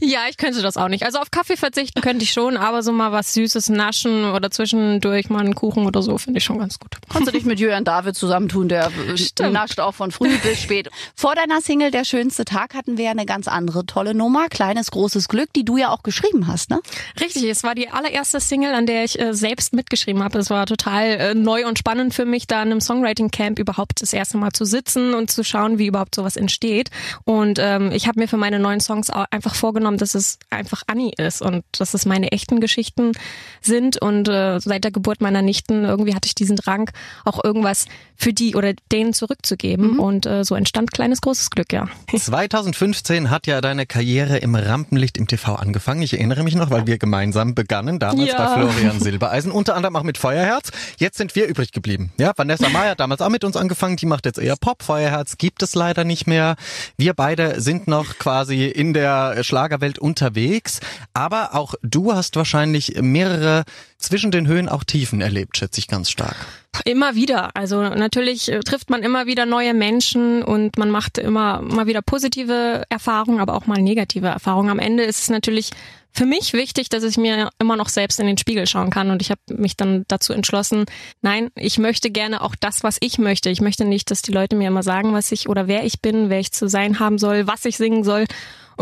[0.00, 1.04] Ja, ich könnte das auch nicht.
[1.04, 5.30] Also auf Kaffee verzichten könnte ich schon, aber so mal was Süßes naschen oder zwischendurch
[5.30, 6.96] mal einen Kuchen oder so finde ich schon ganz gut.
[7.10, 9.52] Kannst du dich mit Julian David zusammentun, der äh, Stimmt.
[9.52, 10.90] nascht auch von früh bis spät.
[11.14, 14.90] Vor deiner Single Der schönste Tag hatten wir ja eine ganz andere tolle Nummer, Kleines
[14.90, 16.80] großes Glück, die du ja auch geschrieben hast, ne?
[17.20, 20.38] Richtig, es war die allererste Single, an der ich äh, selbst mitgeschrieben habe.
[20.38, 24.02] Es war total äh, neu und spannend für mich, da in einem Songwriting Camp überhaupt
[24.02, 26.90] das erste Mal zu sitzen und zu schauen, wie überhaupt sowas entsteht.
[27.24, 30.82] Und ähm, ich habe mir für meine neuen Songs auch einfach vorgenommen, dass es einfach
[30.86, 33.12] Annie ist und dass es meine echten Geschichten
[33.60, 34.00] sind.
[34.00, 36.90] Und äh, seit der Geburt meiner Nichten irgendwie hatte ich diesen Drang,
[37.24, 37.86] auch irgendwas
[38.16, 39.98] für die oder denen zurückzugeben.
[39.98, 41.88] Und äh, so entstand kleines großes Glück, ja.
[42.16, 46.02] 2015 hat ja deine Karriere im Rampenlicht im TV angefangen.
[46.02, 48.36] Ich erinnere mich noch, weil wir gemeinsam begannen, damals Ja.
[48.38, 50.70] bei Florian Silbereisen, unter anderem auch mit Feuerherz.
[50.98, 52.12] Jetzt sind wir übrig geblieben.
[52.18, 54.82] Ja, Vanessa hat damals auch mit uns angefangen, die macht jetzt eher Pop.
[54.82, 56.56] Feuerherz gibt es leider nicht mehr.
[56.96, 60.80] Wir beide sind noch quasi in der Schlagerwelt unterwegs,
[61.14, 63.64] aber auch du hast wahrscheinlich mehrere
[63.98, 66.36] zwischen den Höhen auch Tiefen erlebt, schätze ich ganz stark.
[66.84, 67.50] Immer wieder.
[67.54, 72.02] Also natürlich äh, trifft man immer wieder neue Menschen und man macht immer mal wieder
[72.02, 74.70] positive Erfahrungen, aber auch mal negative Erfahrungen.
[74.70, 75.70] Am Ende ist es natürlich
[76.14, 79.22] für mich wichtig, dass ich mir immer noch selbst in den Spiegel schauen kann und
[79.22, 80.84] ich habe mich dann dazu entschlossen,
[81.22, 83.48] nein, ich möchte gerne auch das, was ich möchte.
[83.48, 86.28] Ich möchte nicht, dass die Leute mir immer sagen, was ich oder wer ich bin,
[86.28, 88.26] wer ich zu sein haben soll, was ich singen soll.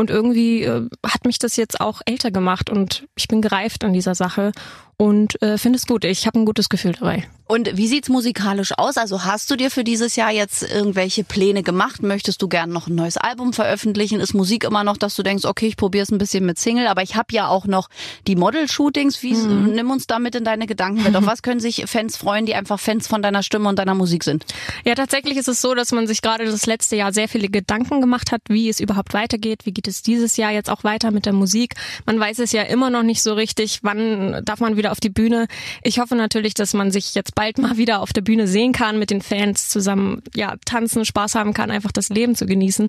[0.01, 3.93] Und irgendwie äh, hat mich das jetzt auch älter gemacht und ich bin gereift an
[3.93, 4.53] dieser Sache.
[5.01, 6.05] Und äh, finde es gut.
[6.05, 7.27] Ich habe ein gutes Gefühl dabei.
[7.51, 8.97] Und wie sieht's musikalisch aus?
[8.97, 12.01] Also hast du dir für dieses Jahr jetzt irgendwelche Pläne gemacht?
[12.01, 14.21] Möchtest du gern noch ein neues Album veröffentlichen?
[14.21, 16.87] Ist Musik immer noch, dass du denkst, okay, ich probiere es ein bisschen mit Single,
[16.87, 17.89] aber ich habe ja auch noch
[18.29, 19.25] die Model-Shootings.
[19.25, 19.73] Wie mhm.
[19.73, 21.17] nimm uns damit in deine Gedankenwelt.
[21.17, 24.23] Auf was können sich Fans freuen, die einfach Fans von deiner Stimme und deiner Musik
[24.23, 24.45] sind?
[24.85, 28.01] Ja, tatsächlich ist es so, dass man sich gerade das letzte Jahr sehr viele Gedanken
[28.01, 29.67] gemacht hat, wie es überhaupt weitergeht.
[29.67, 31.75] Wie geht es dieses Jahr jetzt auch weiter mit der Musik?
[32.07, 33.81] Man weiß es ja immer noch nicht so richtig.
[33.83, 35.47] Wann darf man wieder auf die Bühne?
[35.83, 38.99] Ich hoffe natürlich, dass man sich jetzt bald mal wieder auf der Bühne sehen kann,
[38.99, 42.89] mit den Fans zusammen ja tanzen, Spaß haben kann, einfach das Leben zu genießen.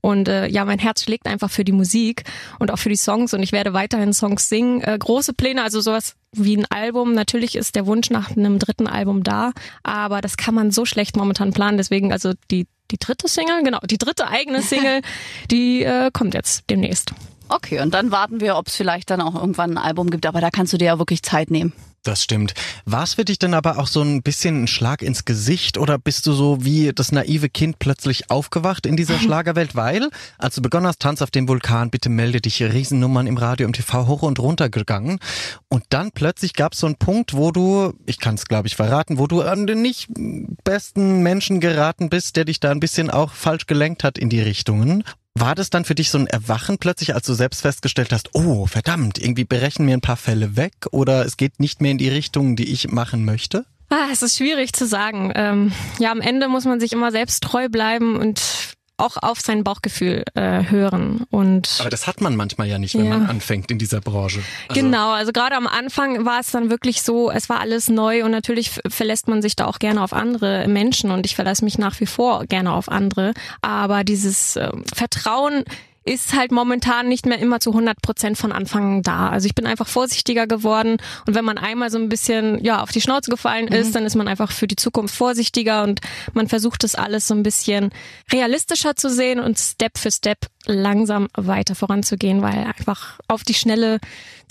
[0.00, 2.24] Und äh, ja, mein Herz schlägt einfach für die Musik
[2.58, 4.80] und auch für die Songs und ich werde weiterhin Songs singen.
[4.82, 7.12] Äh, große Pläne, also sowas wie ein Album.
[7.14, 11.16] Natürlich ist der Wunsch nach einem dritten Album da, aber das kann man so schlecht
[11.16, 11.76] momentan planen.
[11.76, 15.02] Deswegen also die die dritte Single, genau, die dritte eigene Single,
[15.50, 17.12] die äh, kommt jetzt demnächst.
[17.50, 20.40] Okay, und dann warten wir, ob es vielleicht dann auch irgendwann ein Album gibt, aber
[20.40, 21.72] da kannst du dir ja wirklich Zeit nehmen.
[22.04, 22.54] Das stimmt.
[22.86, 25.98] War es für dich denn aber auch so ein bisschen ein Schlag ins Gesicht oder
[25.98, 29.74] bist du so wie das naive Kind plötzlich aufgewacht in dieser Schlagerwelt?
[29.74, 30.08] Weil,
[30.38, 33.74] als du begonnen hast, Tanz auf dem Vulkan, bitte melde dich, Riesennummern im Radio, im
[33.74, 35.18] TV hoch und runter gegangen.
[35.68, 38.76] Und dann plötzlich gab es so einen Punkt, wo du, ich kann es glaube ich
[38.76, 40.08] verraten, wo du an den nicht
[40.64, 44.40] besten Menschen geraten bist, der dich da ein bisschen auch falsch gelenkt hat in die
[44.40, 45.04] Richtungen.
[45.38, 48.66] War das dann für dich so ein Erwachen plötzlich, als du selbst festgestellt hast, oh
[48.66, 52.08] verdammt, irgendwie berechnen mir ein paar Fälle weg oder es geht nicht mehr in die
[52.08, 53.64] Richtung, die ich machen möchte?
[53.90, 55.32] Ah, es ist schwierig zu sagen.
[55.34, 58.40] Ähm, ja, am Ende muss man sich immer selbst treu bleiben und
[59.00, 61.26] auch auf sein Bauchgefühl äh, hören.
[61.30, 63.18] Und Aber das hat man manchmal ja nicht, wenn ja.
[63.18, 64.40] man anfängt in dieser Branche.
[64.68, 68.24] Also genau, also gerade am Anfang war es dann wirklich so, es war alles neu
[68.24, 71.78] und natürlich verlässt man sich da auch gerne auf andere Menschen und ich verlasse mich
[71.78, 73.32] nach wie vor gerne auf andere.
[73.62, 75.64] Aber dieses äh, Vertrauen
[76.04, 79.28] ist halt momentan nicht mehr immer zu 100 Prozent von Anfang da.
[79.28, 82.90] Also ich bin einfach vorsichtiger geworden und wenn man einmal so ein bisschen ja auf
[82.90, 83.92] die Schnauze gefallen ist, mhm.
[83.92, 86.00] dann ist man einfach für die Zukunft vorsichtiger und
[86.32, 87.90] man versucht das alles so ein bisschen
[88.32, 93.98] realistischer zu sehen und Step für Step langsam weiter voranzugehen, weil einfach auf die Schnelle,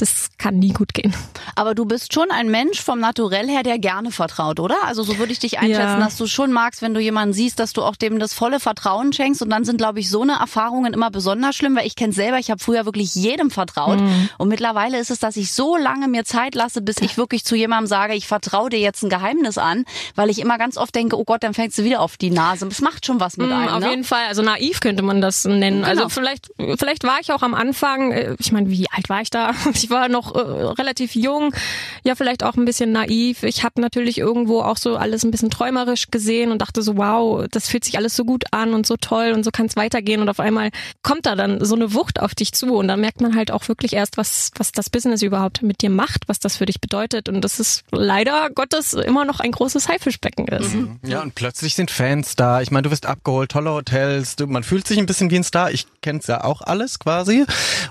[0.01, 1.13] das kann nie gut gehen.
[1.55, 4.77] Aber du bist schon ein Mensch vom Naturell her, der gerne vertraut, oder?
[4.85, 5.99] Also so würde ich dich einschätzen, ja.
[5.99, 9.11] dass du schon magst, wenn du jemanden siehst, dass du auch dem das volle Vertrauen
[9.13, 12.13] schenkst und dann sind, glaube ich, so eine Erfahrungen immer besonders schlimm, weil ich kenne
[12.13, 14.29] selber, ich habe früher wirklich jedem vertraut mhm.
[14.37, 17.55] und mittlerweile ist es, dass ich so lange mir Zeit lasse, bis ich wirklich zu
[17.55, 19.85] jemandem sage, ich vertraue dir jetzt ein Geheimnis an,
[20.15, 22.67] weil ich immer ganz oft denke, oh Gott, dann fängst du wieder auf die Nase.
[22.67, 23.69] Das macht schon was mit mhm, einem.
[23.69, 23.89] Auf ne?
[23.89, 25.83] jeden Fall, also naiv könnte man das nennen.
[25.83, 26.03] Also genau.
[26.05, 29.29] Also vielleicht, vielleicht war ich auch am Anfang, äh, ich meine, wie alt war ich
[29.29, 29.51] da?
[29.79, 31.53] Ich war noch äh, relativ jung,
[32.03, 33.43] ja vielleicht auch ein bisschen naiv.
[33.43, 37.45] Ich habe natürlich irgendwo auch so alles ein bisschen träumerisch gesehen und dachte so, wow,
[37.49, 40.21] das fühlt sich alles so gut an und so toll und so kann es weitergehen.
[40.21, 40.69] Und auf einmal
[41.03, 43.67] kommt da dann so eine Wucht auf dich zu und dann merkt man halt auch
[43.67, 47.29] wirklich erst, was, was das Business überhaupt mit dir macht, was das für dich bedeutet.
[47.29, 50.73] Und das ist leider Gottes immer noch ein großes Haifischbecken ist.
[50.73, 50.99] Mhm.
[51.05, 52.61] Ja, und plötzlich sind Fans da.
[52.61, 55.43] Ich meine, du wirst abgeholt, tolle Hotels, du, man fühlt sich ein bisschen wie ein
[55.43, 55.71] Star.
[55.71, 57.45] Ich kenne es ja auch alles quasi.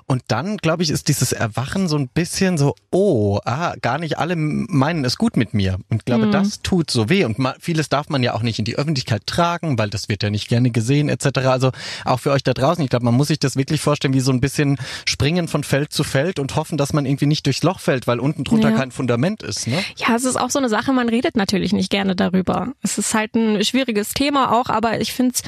[0.07, 4.19] Und dann, glaube ich, ist dieses Erwachen so ein bisschen so, oh, ah, gar nicht
[4.19, 5.79] alle meinen es gut mit mir.
[5.89, 6.33] Und ich glaube, mhm.
[6.33, 7.25] das tut so weh.
[7.25, 10.31] Und vieles darf man ja auch nicht in die Öffentlichkeit tragen, weil das wird ja
[10.31, 11.39] nicht gerne gesehen etc.
[11.47, 11.73] Also
[12.05, 14.33] auch für euch da draußen, ich glaube, man muss sich das wirklich vorstellen wie so
[14.33, 17.81] ein bisschen springen von Feld zu Feld und hoffen, dass man irgendwie nicht durchs Loch
[17.81, 18.77] fällt, weil unten drunter ja.
[18.77, 19.67] kein Fundament ist.
[19.67, 19.83] Ne?
[19.97, 22.73] Ja, es ist auch so eine Sache, man redet natürlich nicht gerne darüber.
[22.83, 25.43] Es ist halt ein schwieriges Thema auch, aber ich finde es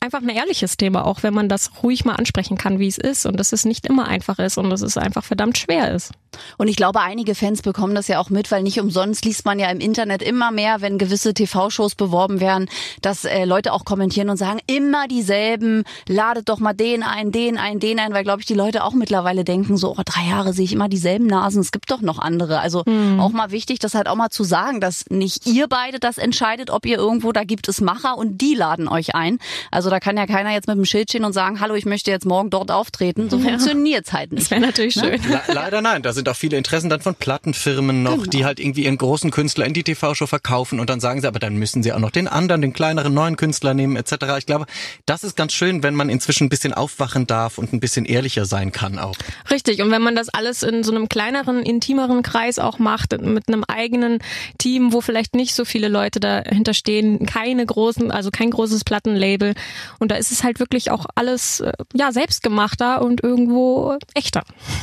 [0.00, 3.26] einfach ein ehrliches Thema, auch wenn man das ruhig mal ansprechen kann, wie es ist
[3.26, 6.12] und dass es nicht immer einfach ist und dass es einfach verdammt schwer ist.
[6.56, 9.58] Und ich glaube, einige Fans bekommen das ja auch mit, weil nicht umsonst liest man
[9.58, 12.68] ja im Internet immer mehr, wenn gewisse TV-Shows beworben werden,
[13.02, 17.58] dass äh, Leute auch kommentieren und sagen, immer dieselben, ladet doch mal den ein, den
[17.58, 20.54] ein, den ein, weil glaube ich die Leute auch mittlerweile denken, so oh, drei Jahre
[20.54, 22.60] sehe ich immer dieselben Nasen, es gibt doch noch andere.
[22.60, 23.20] Also mhm.
[23.20, 26.70] auch mal wichtig, das halt auch mal zu sagen, dass nicht ihr beide das entscheidet,
[26.70, 29.38] ob ihr irgendwo, da gibt es Macher und die laden euch ein.
[29.70, 32.10] Also da kann ja keiner jetzt mit dem Schild stehen und sagen, hallo, ich möchte
[32.10, 33.28] jetzt morgen dort auftreten.
[33.30, 33.50] So ja.
[33.50, 34.44] funktioniert's halt nicht.
[34.44, 35.18] Das wäre natürlich ne?
[35.18, 35.30] schön.
[35.30, 38.30] Le leider nein, das sind auch viele Interessen dann von Plattenfirmen noch, genau.
[38.30, 41.38] die halt irgendwie ihren großen Künstler in die TV-Show verkaufen und dann sagen sie, aber
[41.38, 44.12] dann müssen sie auch noch den anderen, den kleineren neuen Künstler nehmen etc.
[44.38, 44.66] Ich glaube,
[45.06, 48.46] das ist ganz schön, wenn man inzwischen ein bisschen aufwachen darf und ein bisschen ehrlicher
[48.46, 49.16] sein kann auch.
[49.50, 53.48] Richtig, und wenn man das alles in so einem kleineren, intimeren Kreis auch macht, mit
[53.48, 54.18] einem eigenen
[54.58, 59.54] Team, wo vielleicht nicht so viele Leute dahinter stehen, keine großen, also kein großes Plattenlabel,
[59.98, 64.42] Und da ist es halt wirklich auch alles äh, ja selbstgemachter und irgendwo echter.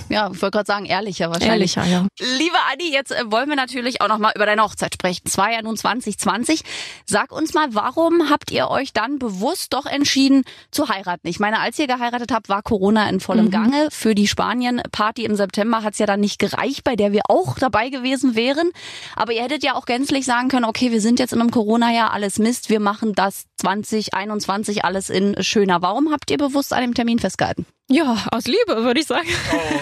[0.10, 1.78] Ja, ich wollte gerade sagen, ehrlicher wahrscheinlich.
[1.78, 2.08] Ehrlicher, ja.
[2.38, 5.24] Liebe Adi, jetzt äh, wollen wir natürlich auch nochmal über deine Hochzeit sprechen.
[5.26, 6.62] Es war ja nun 2020.
[7.06, 11.28] Sag uns mal, warum habt ihr euch dann bewusst doch entschieden zu heiraten?
[11.28, 13.90] Ich meine, als ihr geheiratet habt, war Corona in vollem Gange.
[13.92, 17.90] Für die Spanien-Party im September hat's ja dann nicht gereicht, bei der wir auch dabei
[17.90, 18.72] gewesen wären.
[19.16, 22.12] Aber ihr hättet ja auch gänzlich sagen können, okay, wir sind jetzt in einem Corona-Jahr,
[22.12, 25.82] alles Mist, wir machen das 2021 alles in schöner.
[25.82, 27.66] Warum habt ihr bewusst an dem Termin festgehalten?
[27.90, 29.28] Ja, aus Liebe, würde ich sagen.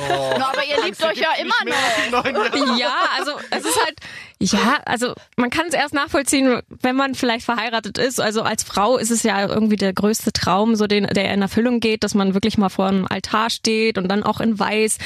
[0.10, 1.54] Na, aber ihr liebt euch ja immer
[2.12, 2.78] noch.
[2.78, 4.00] Ja, also es ist halt,
[4.40, 8.20] ja, also man kann es erst nachvollziehen, wenn man vielleicht verheiratet ist.
[8.20, 11.80] Also als Frau ist es ja irgendwie der größte Traum, so den, der in Erfüllung
[11.80, 14.98] geht, dass man wirklich mal vor einem Altar steht und dann auch in Weiß.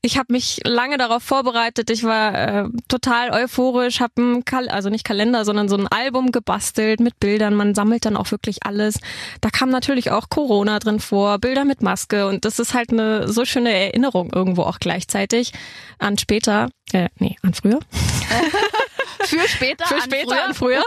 [0.00, 1.90] Ich habe mich lange darauf vorbereitet.
[1.90, 7.18] Ich war äh, total euphorisch, habe also nicht Kalender, sondern so ein Album gebastelt mit
[7.18, 7.54] Bildern.
[7.54, 9.00] Man sammelt dann auch wirklich alles.
[9.40, 13.28] Da kam natürlich auch Corona drin vor, Bilder mit Maske und das ist halt eine
[13.28, 15.52] so schöne Erinnerung irgendwo auch gleichzeitig
[15.98, 17.80] an später, äh, nee, an früher.
[19.20, 20.44] Für später, Für an später, früher.
[20.44, 20.84] an früher.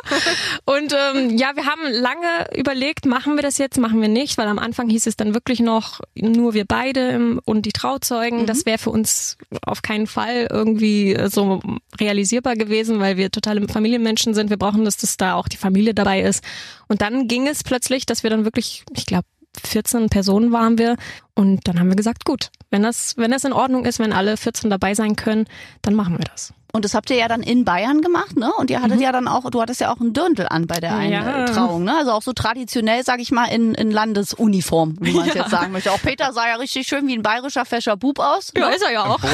[0.65, 4.47] Und ähm, ja, wir haben lange überlegt, machen wir das jetzt, machen wir nicht, weil
[4.47, 8.45] am Anfang hieß es dann wirklich noch nur wir beide und die Trauzeugen.
[8.45, 11.61] Das wäre für uns auf keinen Fall irgendwie äh, so
[11.99, 14.49] realisierbar gewesen, weil wir totale Familienmenschen sind.
[14.49, 16.43] Wir brauchen, dass das da auch die Familie dabei ist.
[16.87, 19.25] Und dann ging es plötzlich, dass wir dann wirklich, ich glaube,
[19.65, 20.95] 14 Personen waren wir
[21.41, 24.37] und dann haben wir gesagt, gut, wenn das, wenn das in Ordnung ist, wenn alle
[24.37, 25.45] 14 dabei sein können,
[25.81, 26.53] dann machen wir das.
[26.73, 28.49] Und das habt ihr ja dann in Bayern gemacht, ne?
[28.57, 30.95] Und ihr hattet ja dann auch, du hattest ja auch einen Dirndl an bei der
[30.95, 31.45] einen Ja.
[31.47, 31.97] Trauung, ne?
[31.97, 35.41] Also auch so traditionell, sag ich mal, in, in Landesuniform, wie man es Ja.
[35.41, 35.91] jetzt sagen möchte.
[35.91, 38.53] Auch Peter sah ja richtig schön wie ein bayerischer fescher Bub aus.
[38.55, 38.75] Ja, ne?
[38.75, 39.19] ist er ja auch.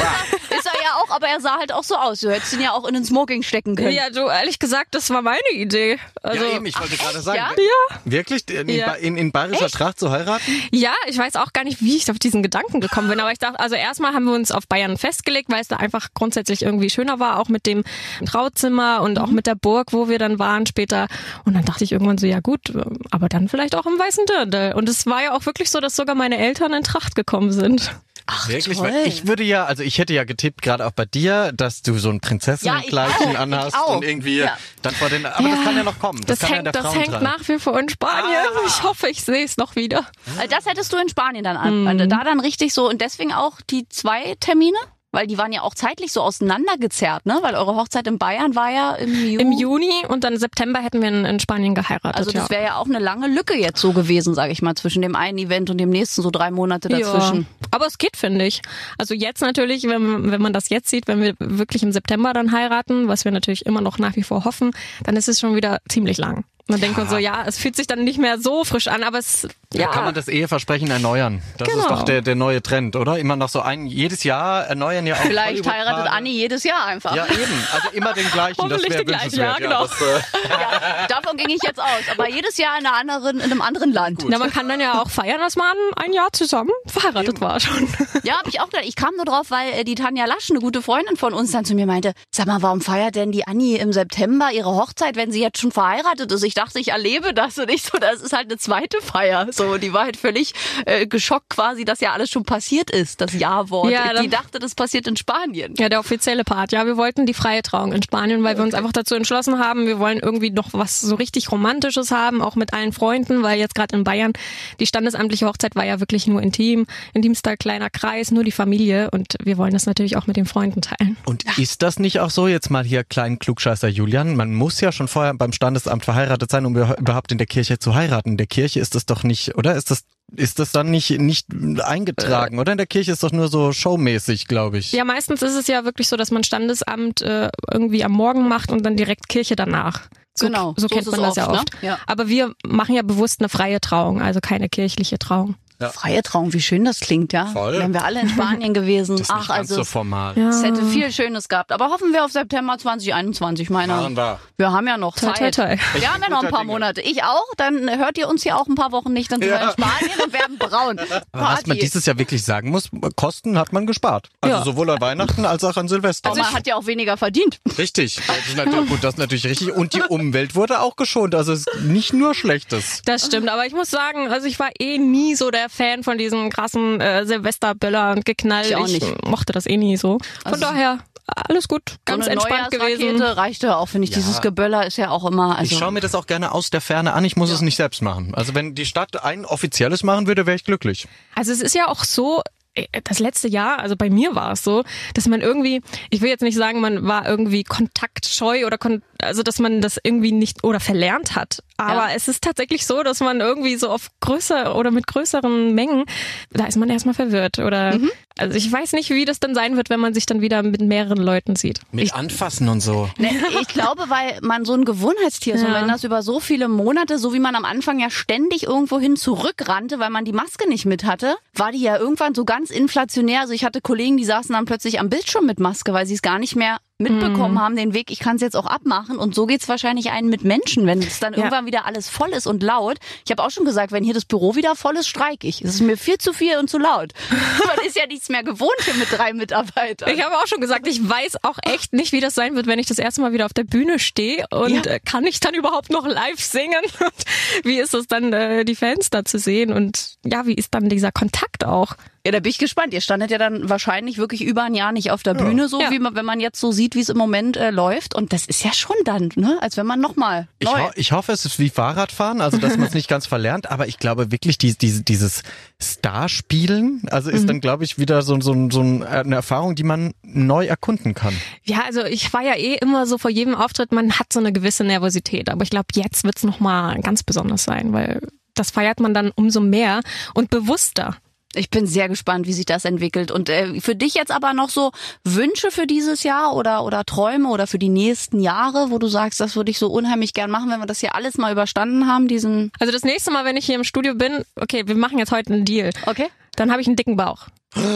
[0.50, 2.22] Ist er ja auch, aber er sah halt auch so aus.
[2.22, 3.91] Du hättest ihn ja auch in den Smoking stecken können.
[3.91, 6.00] Ja, du, ehrlich gesagt, das war meine Idee.
[6.24, 7.38] Also, ja, eben, ich wollte gerade sagen.
[7.38, 7.50] ja?
[7.56, 7.98] ja?
[8.06, 8.50] Wirklich?
[8.50, 8.93] In, Ja.
[8.93, 10.41] in, in bayerischer Tracht zu heiraten?
[10.72, 13.40] Ja, ich weiß auch gar nicht, wie ich auf diesen Gedanken gekommen bin, aber ich
[13.40, 16.90] dachte, also erstmal haben wir uns auf Bayern festgelegt, weil es da einfach grundsätzlich irgendwie
[16.90, 17.84] schöner war, auch mit dem
[18.26, 21.08] Trauzimmer und auch mit der Burg, wo wir dann waren später.
[21.46, 22.72] Und dann dachte ich irgendwann so, ja gut,
[23.12, 24.74] aber dann vielleicht auch im weißen Dirndl.
[24.76, 27.92] Und es war ja auch wirklich so, dass sogar meine Eltern in Tracht gekommen sind.
[28.30, 28.78] Ach, Wirklich?
[28.78, 28.90] toll.
[28.92, 31.98] Weil ich würde ja, also ich hätte ja getippt, gerade auch bei dir, dass du
[31.98, 34.58] so ein Prinzessinnenkleidchen Ja, anhast und irgendwie Ja.
[34.82, 36.20] dann vor den, aber das kann ja noch kommen.
[36.26, 38.36] Das, Das, kann hängt, ja der das hängt nach wie vor in Spanien.
[38.54, 38.60] Ah.
[38.68, 40.06] Ich hoffe, ich sehe es noch wieder.
[40.38, 41.77] Also das hättest du in Spanien dann an.
[41.86, 44.78] Also Da dann richtig so und deswegen auch die zwei Termine?
[45.13, 47.40] Weil die waren ja auch zeitlich so auseinandergezerrt, ne?
[47.42, 49.42] Weil eure Hochzeit in Bayern war ja im Juni.
[49.42, 52.18] Im Juni und dann September hätten wir in, in Spanien geheiratet.
[52.18, 52.50] Also das ja.
[52.50, 55.38] wäre ja auch eine lange Lücke jetzt so gewesen, sage ich mal, zwischen dem einen
[55.38, 57.48] Event und dem nächsten, so drei Monate dazwischen.
[57.62, 58.62] Ja, aber es geht, finde ich.
[58.98, 62.52] Also jetzt natürlich, wenn, wenn man das jetzt sieht, wenn wir wirklich im September dann
[62.52, 64.72] heiraten, was wir natürlich immer noch nach wie vor hoffen,
[65.06, 66.44] dann ist es schon wieder ziemlich lang.
[66.68, 69.20] Man denkt man so, ja, es fühlt sich dann nicht mehr so frisch an, aber
[69.20, 69.82] es, ja.
[69.82, 69.88] Ja.
[69.88, 71.42] Kann man das Eheversprechen erneuern?
[71.58, 71.88] Das ist Genau.
[71.90, 73.18] doch der, der neue Trend, oder?
[73.20, 76.12] Immer noch so ein, jedes Jahr erneuern ja auch Vielleicht heiratet.
[76.12, 77.14] Anni jedes Jahr einfach.
[77.16, 77.68] Ja, eben.
[77.74, 78.56] Also immer den gleichen.
[78.58, 79.84] Das Hoffentlich wäre den gleichen, ja, genau.
[79.84, 80.06] das, äh,
[80.50, 81.88] Ja, davon ging ich jetzt aus.
[82.12, 84.24] Aber jedes Jahr in, einer anderen, in einem anderen Land.
[84.28, 87.88] Na, man kann dann ja auch feiern, dass man ein Jahr zusammen verheiratet war schon.
[88.24, 88.86] Ja, habe ich auch gedacht.
[88.86, 91.64] Ich kam nur drauf, weil äh, die Tanja Lasch, eine gute Freundin von uns, dann
[91.66, 95.32] zu mir meinte, sag mal, warum feiert denn die Anni im September ihre Hochzeit, wenn
[95.32, 96.44] sie jetzt schon verheiratet ist?
[96.44, 99.46] Ich dachte, ich erlebe das und ich so, das ist halt eine zweite Feier.
[99.58, 100.54] So, die war halt völlig
[100.86, 103.91] äh, geschockt quasi, dass ja alles schon passiert ist, das Ja-Wort.
[103.91, 105.74] Ja, die dachte, das passiert in Spanien.
[105.78, 106.72] Ja, der offizielle Part.
[106.72, 109.88] Ja, wir wollten die freie Trauung in Spanien, weil wir uns einfach dazu entschlossen haben,
[109.88, 113.76] wir wollen irgendwie noch was so richtig Romantisches haben, auch mit allen Freunden, weil jetzt
[113.76, 114.34] gerade in Bayern
[114.80, 119.36] die standesamtliche Hochzeit war ja wirklich nur intim, intimster kleiner Kreis, nur die Familie und
[119.43, 121.17] wir wollen das natürlich auch mit den Freunden teilen.
[121.26, 124.91] Und ist das nicht auch so, jetzt mal hier kleinen Klugscheißer Julian, man muss ja
[124.91, 128.32] schon vorher beim Standesamt verheiratet sein, um überhaupt in der Kirche zu heiraten.
[128.32, 129.76] In der Kirche ist das doch nicht, oder?
[129.76, 130.04] Ist das,
[130.36, 131.48] ist das dann nicht, nicht
[131.84, 132.72] eingetragen, oder?
[132.74, 134.92] In der Kirche ist doch nur so showmäßig, glaube ich.
[134.92, 138.72] Ja, meistens ist es ja wirklich so, dass man Standesamt äh, irgendwie am Morgen macht
[138.72, 140.02] und dann direkt Kirche danach.
[140.34, 141.74] So, Genau, so, so kennt man das ja oft, oft.
[141.82, 141.88] ne?
[141.90, 142.00] Ja.
[142.06, 145.56] Aber wir machen ja bewusst eine freie Trauung, also keine kirchliche Trauung.
[145.94, 147.46] Freie Trauung, wie schön das klingt, ja.
[147.48, 147.74] Voll.
[147.74, 149.16] Wären wir alle in Spanien gewesen.
[149.18, 150.38] Das ist Ach, also so formal.
[150.38, 151.72] es hätte viel Schönes gehabt.
[151.72, 153.94] Aber hoffen wir auf September 2021, meine.
[153.94, 154.40] Machen wir.
[154.58, 155.56] Wir haben ja noch Toi, Zeit.
[155.56, 155.78] toi, toi.
[156.00, 156.72] Wir haben ja noch ein paar Dinge.
[156.74, 157.02] Monate.
[157.02, 157.46] Ich auch.
[157.58, 159.32] Dann hört ihr uns hier auch ein paar Wochen nicht.
[159.32, 159.68] Dann sind wir Ja.
[159.68, 161.00] in Spanien und werden braun.
[161.32, 164.30] Aber was man dieses Jahr wirklich sagen muss, Kosten hat man gespart.
[164.42, 164.63] Also Ja.
[164.63, 166.30] sowohl an Weihnachten als auch an Silvester.
[166.32, 167.60] Aber man hat ja auch weniger verdient.
[167.78, 168.20] Richtig.
[168.28, 169.72] Das ist natürlich, gut, das ist natürlich richtig.
[169.74, 171.36] Und die Umwelt wurde auch geschont.
[171.36, 173.02] Also es ist nicht nur Schlechtes.
[173.06, 176.18] Das stimmt, aber ich muss sagen, also ich war eh nie so der Fan von
[176.18, 178.66] diesen krassen äh, Silvesterböller und Geknall.
[178.66, 179.26] Ich auch nicht.
[179.26, 180.18] mochte das eh nie so.
[180.44, 181.00] Von Also- daher
[181.30, 183.22] alles gut, ganz so eine entspannt gewesen.
[183.22, 184.12] Reichte auch, finde ich.
[184.12, 184.16] Ja.
[184.18, 185.58] Dieses Geböller ist ja auch immer.
[185.58, 187.26] Also Ich schaue mir das auch gerne aus der Ferne an.
[187.26, 188.34] Ich muss es nicht selbst machen.
[188.34, 191.06] Also wenn die Stadt ein offizielles machen würde, wäre ich glücklich.
[191.36, 192.44] Also es ist ja auch so,
[192.76, 196.30] äh, das letzte Jahr, also bei mir war es so, dass man irgendwie, ich will
[196.30, 200.64] jetzt nicht sagen, man war irgendwie kontaktscheu oder kon also dass man das irgendwie nicht
[200.64, 201.64] oder verlernt hat.
[201.78, 202.16] Aber Ja.
[202.16, 206.06] es ist tatsächlich so, dass man irgendwie so auf größer oder mit größeren Mengen,
[206.52, 207.60] da ist man erstmal verwirrt.
[207.60, 208.00] Oder
[208.40, 210.82] also ich weiß nicht, wie das dann sein wird, wenn man sich dann wieder mit
[210.82, 211.82] mehreren Leuten sieht.
[211.92, 213.10] Mit Anfassen und so.
[213.18, 213.30] Ne,
[213.62, 215.82] ich glaube, weil man so ein Gewohnheitstier ist und Ja.
[215.82, 220.00] wenn das über so viele Monate, so wie man am Anfang ja ständig irgendwohin zurückrannte,
[220.00, 223.42] weil man die Maske nicht mit hatte, war die ja irgendwann so ganz inflationär.
[223.42, 226.22] Also ich hatte Kollegen, die saßen dann plötzlich am Bildschirm mit Maske, weil sie es
[226.22, 227.60] gar nicht mehr mitbekommen Mhm.
[227.62, 229.18] haben, den Weg, ich kann es jetzt auch abmachen.
[229.20, 231.40] Und so geht's wahrscheinlich einen mit Menschen, wenn es dann Ja.
[231.40, 232.98] irgendwann wieder alles voll ist und laut.
[233.24, 235.62] Ich habe auch schon gesagt, wenn hier das Büro wieder voll ist, streike ich.
[235.64, 237.14] Es ist mir viel zu viel und zu laut.
[237.68, 240.10] man ist ja nichts mehr gewohnt hier mit drei Mitarbeitern.
[240.12, 242.80] Ich habe auch schon gesagt, ich weiß auch echt nicht, wie das sein wird, wenn
[242.80, 245.92] ich das erste Mal wieder auf der Bühne stehe und äh, kann ich dann überhaupt
[245.92, 246.82] noch live singen?
[247.00, 249.72] Und wie ist es dann, äh, die Fans da zu sehen?
[249.72, 251.94] Und ja, wie ist dann dieser Kontakt auch?
[252.28, 252.94] Ja, da bin ich gespannt.
[252.94, 255.92] Ihr standet ja dann wahrscheinlich wirklich über ein Jahr nicht auf der Bühne, so Ja.
[255.92, 258.16] wie man, wenn man jetzt so sieht, wie es im Moment äh, läuft.
[258.16, 259.58] Und das ist ja schon dann, ne?
[259.62, 262.88] Als wenn man nochmal Ich, ho ich hoffe, es ist wie Fahrradfahren, also dass man
[262.88, 265.44] es nicht ganz verlernt, aber ich glaube wirklich, die, die, dieses
[265.82, 270.66] Starspielen, also ist dann, glaube ich, wieder so, so, so eine Erfahrung, die man neu
[270.66, 271.34] erkunden kann.
[271.63, 274.52] Ja, also ich war ja eh immer so vor jedem Auftritt, man hat so eine
[274.52, 275.50] gewisse Nervosität.
[275.50, 278.22] Aber ich glaube, jetzt wird's noch mal ganz besonders sein, weil
[278.54, 280.02] das feiert man dann umso mehr
[280.34, 281.16] und bewusster.
[281.54, 283.32] Ich bin sehr gespannt, wie sich das entwickelt.
[283.32, 284.92] Und äh, für dich jetzt aber noch so
[285.24, 289.40] Wünsche für dieses Jahr oder, oder Träume oder für die nächsten Jahre, wo du sagst,
[289.40, 292.28] das würde ich so unheimlich gern machen, wenn wir das hier alles mal überstanden haben,
[292.28, 292.72] diesen.
[292.80, 295.54] Also das nächste Mal, wenn ich hier im Studio bin, okay, wir machen jetzt heute
[295.54, 295.92] einen Deal.
[296.06, 296.28] Okay?
[296.58, 297.48] Dann habe ich einen dicken Bauch.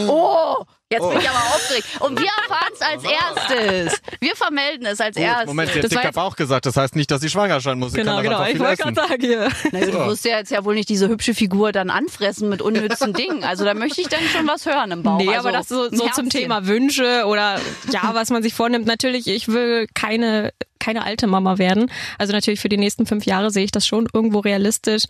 [0.06, 0.54] Oh,
[0.90, 1.86] jetzt bin ich aber aufgeregt.
[2.00, 3.02] Und wir erfahren es als
[3.50, 4.02] erstes.
[4.20, 5.46] Wir vermelden es als erstes.
[5.48, 7.78] Moment, sie hat Das dicker jetzt- Bauch gesagt, das heißt nicht, dass sie schwanger sein
[7.80, 7.90] muss.
[7.92, 8.44] Sie Genau, kann genau.
[8.44, 9.48] Ich wollte gerade sagen hier.
[9.72, 13.12] Na, du musst ja jetzt ja wohl nicht diese hübsche Figur dann anfressen mit unnützen
[13.14, 13.42] Dingen.
[13.42, 15.18] Also da möchte ich dann schon was hören im Bauch.
[15.18, 16.28] Nee, also, aber das so, so zum.
[16.30, 17.58] Thema Wünsche oder
[17.90, 18.86] ja, was man sich vornimmt.
[18.86, 21.90] Natürlich, ich will keine, keine alte Mama werden.
[22.18, 25.04] Also natürlich für die nächsten fünf Jahre sehe ich das schon irgendwo realistisch.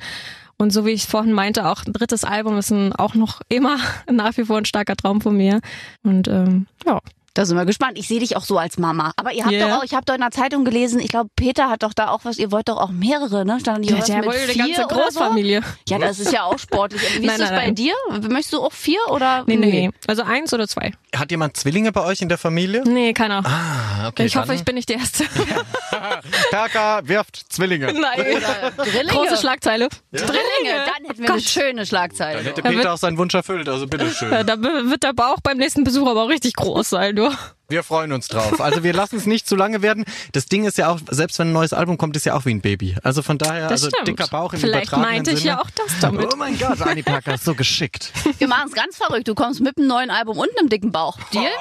[0.62, 3.78] Und so wie ich vorhin meinte, auch ein drittes Album ist ein, auch noch immer
[4.10, 5.60] nach wie vor ein starker Traum von mir.
[6.04, 7.00] Und ähm, ja.
[7.34, 7.96] Da sind wir gespannt.
[7.96, 9.12] Ich sehe dich auch so als Mama.
[9.16, 9.66] Aber ihr habt Ja.
[9.66, 12.08] doch auch, ich habe doch in der Zeitung gelesen, ich glaube, Peter hat doch da
[12.10, 13.58] auch was, ihr wollt doch auch mehrere, ne?
[13.58, 15.62] Stand nicht was der mit wollte eine vier ganze Großfamilie.
[15.62, 15.94] So?
[15.94, 17.00] Ja, das ist ja auch sportlich.
[17.20, 17.74] Wie Nein, ist das bei nein.
[17.74, 17.94] dir?
[18.28, 19.44] Möchtest du auch vier oder?
[19.46, 19.90] Nee, nee, nee.
[20.06, 20.92] Also eins oder zwei.
[21.16, 22.84] Hat jemand Zwillinge bei euch in der Familie?
[22.86, 23.40] Nee, keiner.
[23.46, 24.24] Ah, okay.
[24.26, 25.24] ich hoffe, ich bin nicht die Erste.
[26.50, 27.92] Kaka wirft Zwillinge.
[27.92, 28.42] Nein.
[28.76, 29.08] Drillinge?
[29.08, 29.88] Große Schlagzeile.
[30.12, 30.30] Drillinge,
[30.86, 32.36] dann hätten wir eine schöne Schlagzeile.
[32.38, 34.30] Dann hätte Da wird- Peter auch seinen Wunsch erfüllt, also bitteschön.
[34.32, 37.30] Ja, Da wird der Bauch beim nächsten Besuch aber auch richtig groß sein, du.
[37.72, 38.60] Wir freuen uns drauf.
[38.60, 40.04] Also wir lassen es nicht zu lange werden.
[40.32, 42.50] Das Ding ist ja auch, selbst wenn ein neues Album kommt, ist ja auch wie
[42.52, 42.96] ein Baby.
[43.02, 44.08] Also von daher, Das also stimmt.
[44.08, 45.52] dicker Bauch im Vielleicht übertragenen meinte ich Sinne.
[45.52, 46.30] ja auch das damit.
[46.30, 48.12] Oh mein Gott, Annie Parker ist so geschickt.
[48.38, 49.26] Wir machen es ganz verrückt.
[49.26, 51.18] Du kommst mit einem neuen Album und einem dicken Bauch.
[51.32, 51.46] Deal?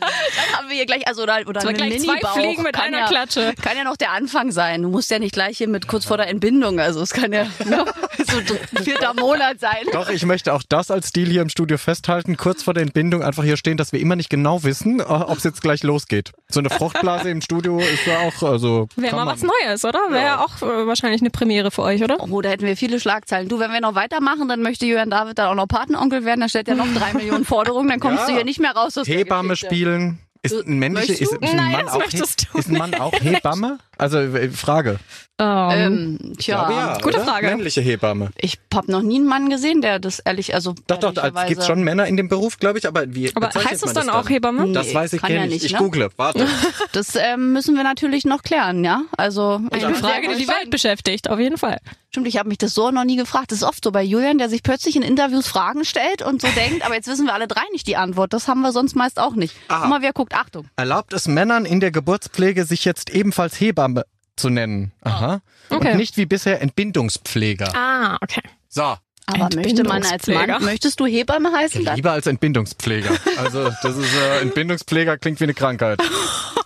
[0.00, 2.18] Dann haben wir hier gleich, also oder, oder einen gleich zwei.
[2.34, 3.54] Fliegen mit Kann einer ja, Klatsche.
[3.62, 4.82] Kann ja noch der Anfang sein.
[4.82, 6.80] Du musst ja nicht gleich hier mit kurz vor der Entbindung.
[6.80, 7.84] Also es kann ja ne,
[8.26, 9.86] so vierter Monat sein.
[9.92, 12.36] Doch, ich möchte auch das als Deal hier im Studio festhalten.
[12.36, 15.44] Kurz vor der Entbindung einfach hier stehen, dass wir immer nicht genau wissen, ob es
[15.44, 16.32] jetzt gleich losgeht.
[16.48, 18.88] So eine Fruchtblase im Studio ist ja auch, also.
[18.96, 19.98] Wäre mal man- was Neues, oder?
[20.10, 22.18] Wäre auch äh, wahrscheinlich eine Premiere für euch, oder?
[22.20, 23.48] Oh, da hätten wir viele Schlagzeilen.
[23.48, 26.40] Du, wenn wir noch weitermachen, dann möchte Jürgen David dann auch noch Patenonkel werden.
[26.40, 27.88] Da stellt er noch drei Millionen Forderungen.
[27.88, 28.26] Dann kommst Ja.
[28.28, 30.18] du hier nicht mehr raus aus Hebamme spielen.
[30.52, 33.12] Ist ein männliche, Möchtest ist, ist ein Nein, Mann auch du ist ein Mann auch
[33.20, 33.78] Hebamme?
[33.98, 34.98] Also äh, Frage.
[35.38, 37.26] Ähm, Ähm, tja, ja, gute oder?
[37.26, 37.48] Frage.
[37.48, 38.30] Männliche Hebamme.
[38.38, 41.62] ich habe noch nie einen Mann gesehen, der das ehrlich, also Doch, doch, es gibt
[41.64, 44.72] schon Männer in dem Beruf, glaube ich, aber wie aber heißt es dann auch Hebamme?
[44.72, 45.50] Das weiß ich kann ja ich.
[45.50, 45.78] nicht, Ich ne?
[45.78, 46.46] google, warte.
[46.92, 49.02] Das ähm, müssen wir natürlich noch klären, ja.
[49.18, 50.48] Also ich Eine bin Frage, die die.
[50.48, 51.78] Welt beschäftigt, auf jeden Fall.
[52.16, 53.52] Stimmt, ich habe mich das so noch nie gefragt.
[53.52, 56.48] Das ist oft so bei Julian, der sich plötzlich in Interviews Fragen stellt und so
[56.56, 58.32] denkt, aber jetzt wissen wir alle drei nicht die Antwort.
[58.32, 59.54] Das haben wir sonst meist auch nicht.
[59.68, 59.80] Aha.
[59.80, 60.34] Guck mal, wer guckt.
[60.34, 60.66] Achtung.
[60.76, 64.92] Erlaubt es Männern in der Geburtspflege, sich jetzt ebenfalls Hebamme zu nennen?
[65.02, 65.42] Aha.
[65.68, 65.90] Okay.
[65.90, 67.76] Und nicht wie bisher Entbindungspfleger.
[67.76, 68.40] Ah, okay.
[68.70, 68.96] So.
[69.26, 70.26] Aber möchte man als.
[70.28, 71.84] Mann, möchtest du Hebamme heißen?
[71.84, 71.96] Dann?
[71.96, 73.10] Lieber als Entbindungspfleger.
[73.38, 76.00] Also, das ist, äh, Entbindungspfleger klingt wie eine Krankheit.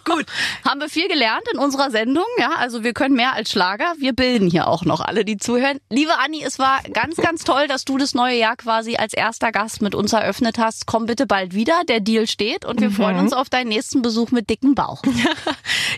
[0.05, 0.27] Gut,
[0.67, 4.13] haben wir viel gelernt in unserer Sendung, ja, also wir können mehr als Schlager, wir
[4.13, 5.79] bilden hier auch noch alle, die zuhören.
[5.89, 9.53] Liebe Anni, es war ganz, ganz toll, dass du das neue Jahr quasi als erster
[9.53, 10.87] Gast mit uns eröffnet hast.
[10.87, 14.33] Komm bitte bald wieder, der Deal steht und wir freuen uns auf deinen nächsten Besuch
[14.33, 15.03] mit dicken Bauch.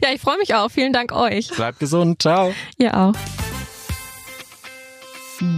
[0.03, 0.69] Ja, ich freue mich auch.
[0.71, 1.49] Vielen Dank euch.
[1.49, 2.23] Bleibt gesund.
[2.23, 2.53] Ciao.
[2.77, 3.13] Ihr auch.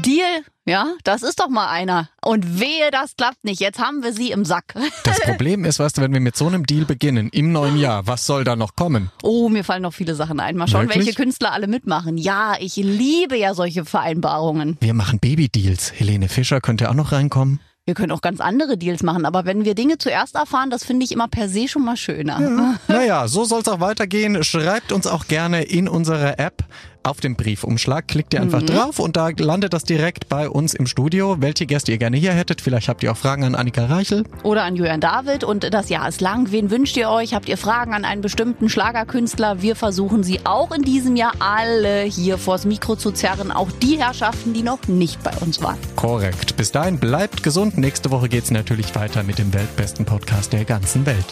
[0.03, 2.09] Deal Ja, das ist doch mal einer.
[2.23, 3.61] Und wehe, das klappt nicht.
[3.61, 4.75] Jetzt haben wir sie im Sack.
[5.05, 8.07] Das Problem ist, weißt du, wenn wir mit so einem Deal beginnen im neuen Jahr,
[8.07, 9.11] was soll da noch kommen?
[9.23, 10.57] Oh, mir fallen noch viele Sachen ein.
[10.57, 11.07] Mal schauen, Wirklich?
[11.07, 12.17] welche Künstler alle mitmachen.
[12.17, 14.79] Ja, ich liebe ja solche Vereinbarungen.
[14.81, 15.93] Wir machen Baby-Deals.
[15.93, 17.61] Helene Fischer könnte auch noch reinkommen.
[17.85, 21.05] Wir können auch ganz andere Deals machen, aber wenn wir Dinge zuerst erfahren, das finde
[21.05, 22.79] ich immer per se schon mal schöner.
[22.89, 24.43] Naja, so soll es auch weitergehen.
[24.43, 26.65] Schreibt uns auch gerne in unsere App
[27.05, 28.09] auf den Briefumschlag.
[28.09, 31.37] Klickt ihr einfach drauf und da landet das direkt bei uns im Studio.
[31.41, 32.61] Welche Gäste ihr gerne hier hättet.
[32.61, 34.25] Vielleicht habt ihr auch Fragen an Annika Reichel.
[34.43, 36.51] Oder an Julian David und das Jahr ist lang.
[36.51, 37.35] Wen wünscht ihr euch?
[37.35, 39.63] Habt ihr Fragen an einen bestimmten Schlagerkünstler?
[39.63, 43.53] Wir versuchen sie auch in diesem Jahr alle hier vors Mikro zu zerren.
[43.53, 45.79] Auch die Herrschaften, die noch nicht bei uns waren.
[45.97, 46.57] Korrekt.
[46.57, 47.79] Bis dahin bleibt gesund.
[47.79, 51.27] Nächste Woche geht's natürlich weiter mit dem weltbesten Podcast der ganzen Welt.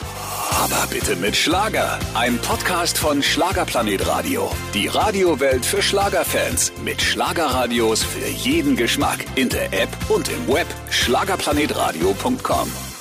[0.51, 1.99] Aber bitte mit Schlager.
[2.15, 4.51] Ein Podcast von Schlagerplanet Radio.
[4.75, 6.73] Die Radiowelt für Schlagerfans.
[6.85, 9.25] Mit Schlagerradios für jeden Geschmack.
[9.35, 10.67] In der App und im Web.
[10.91, 12.92] Schlagerplanetradio.com.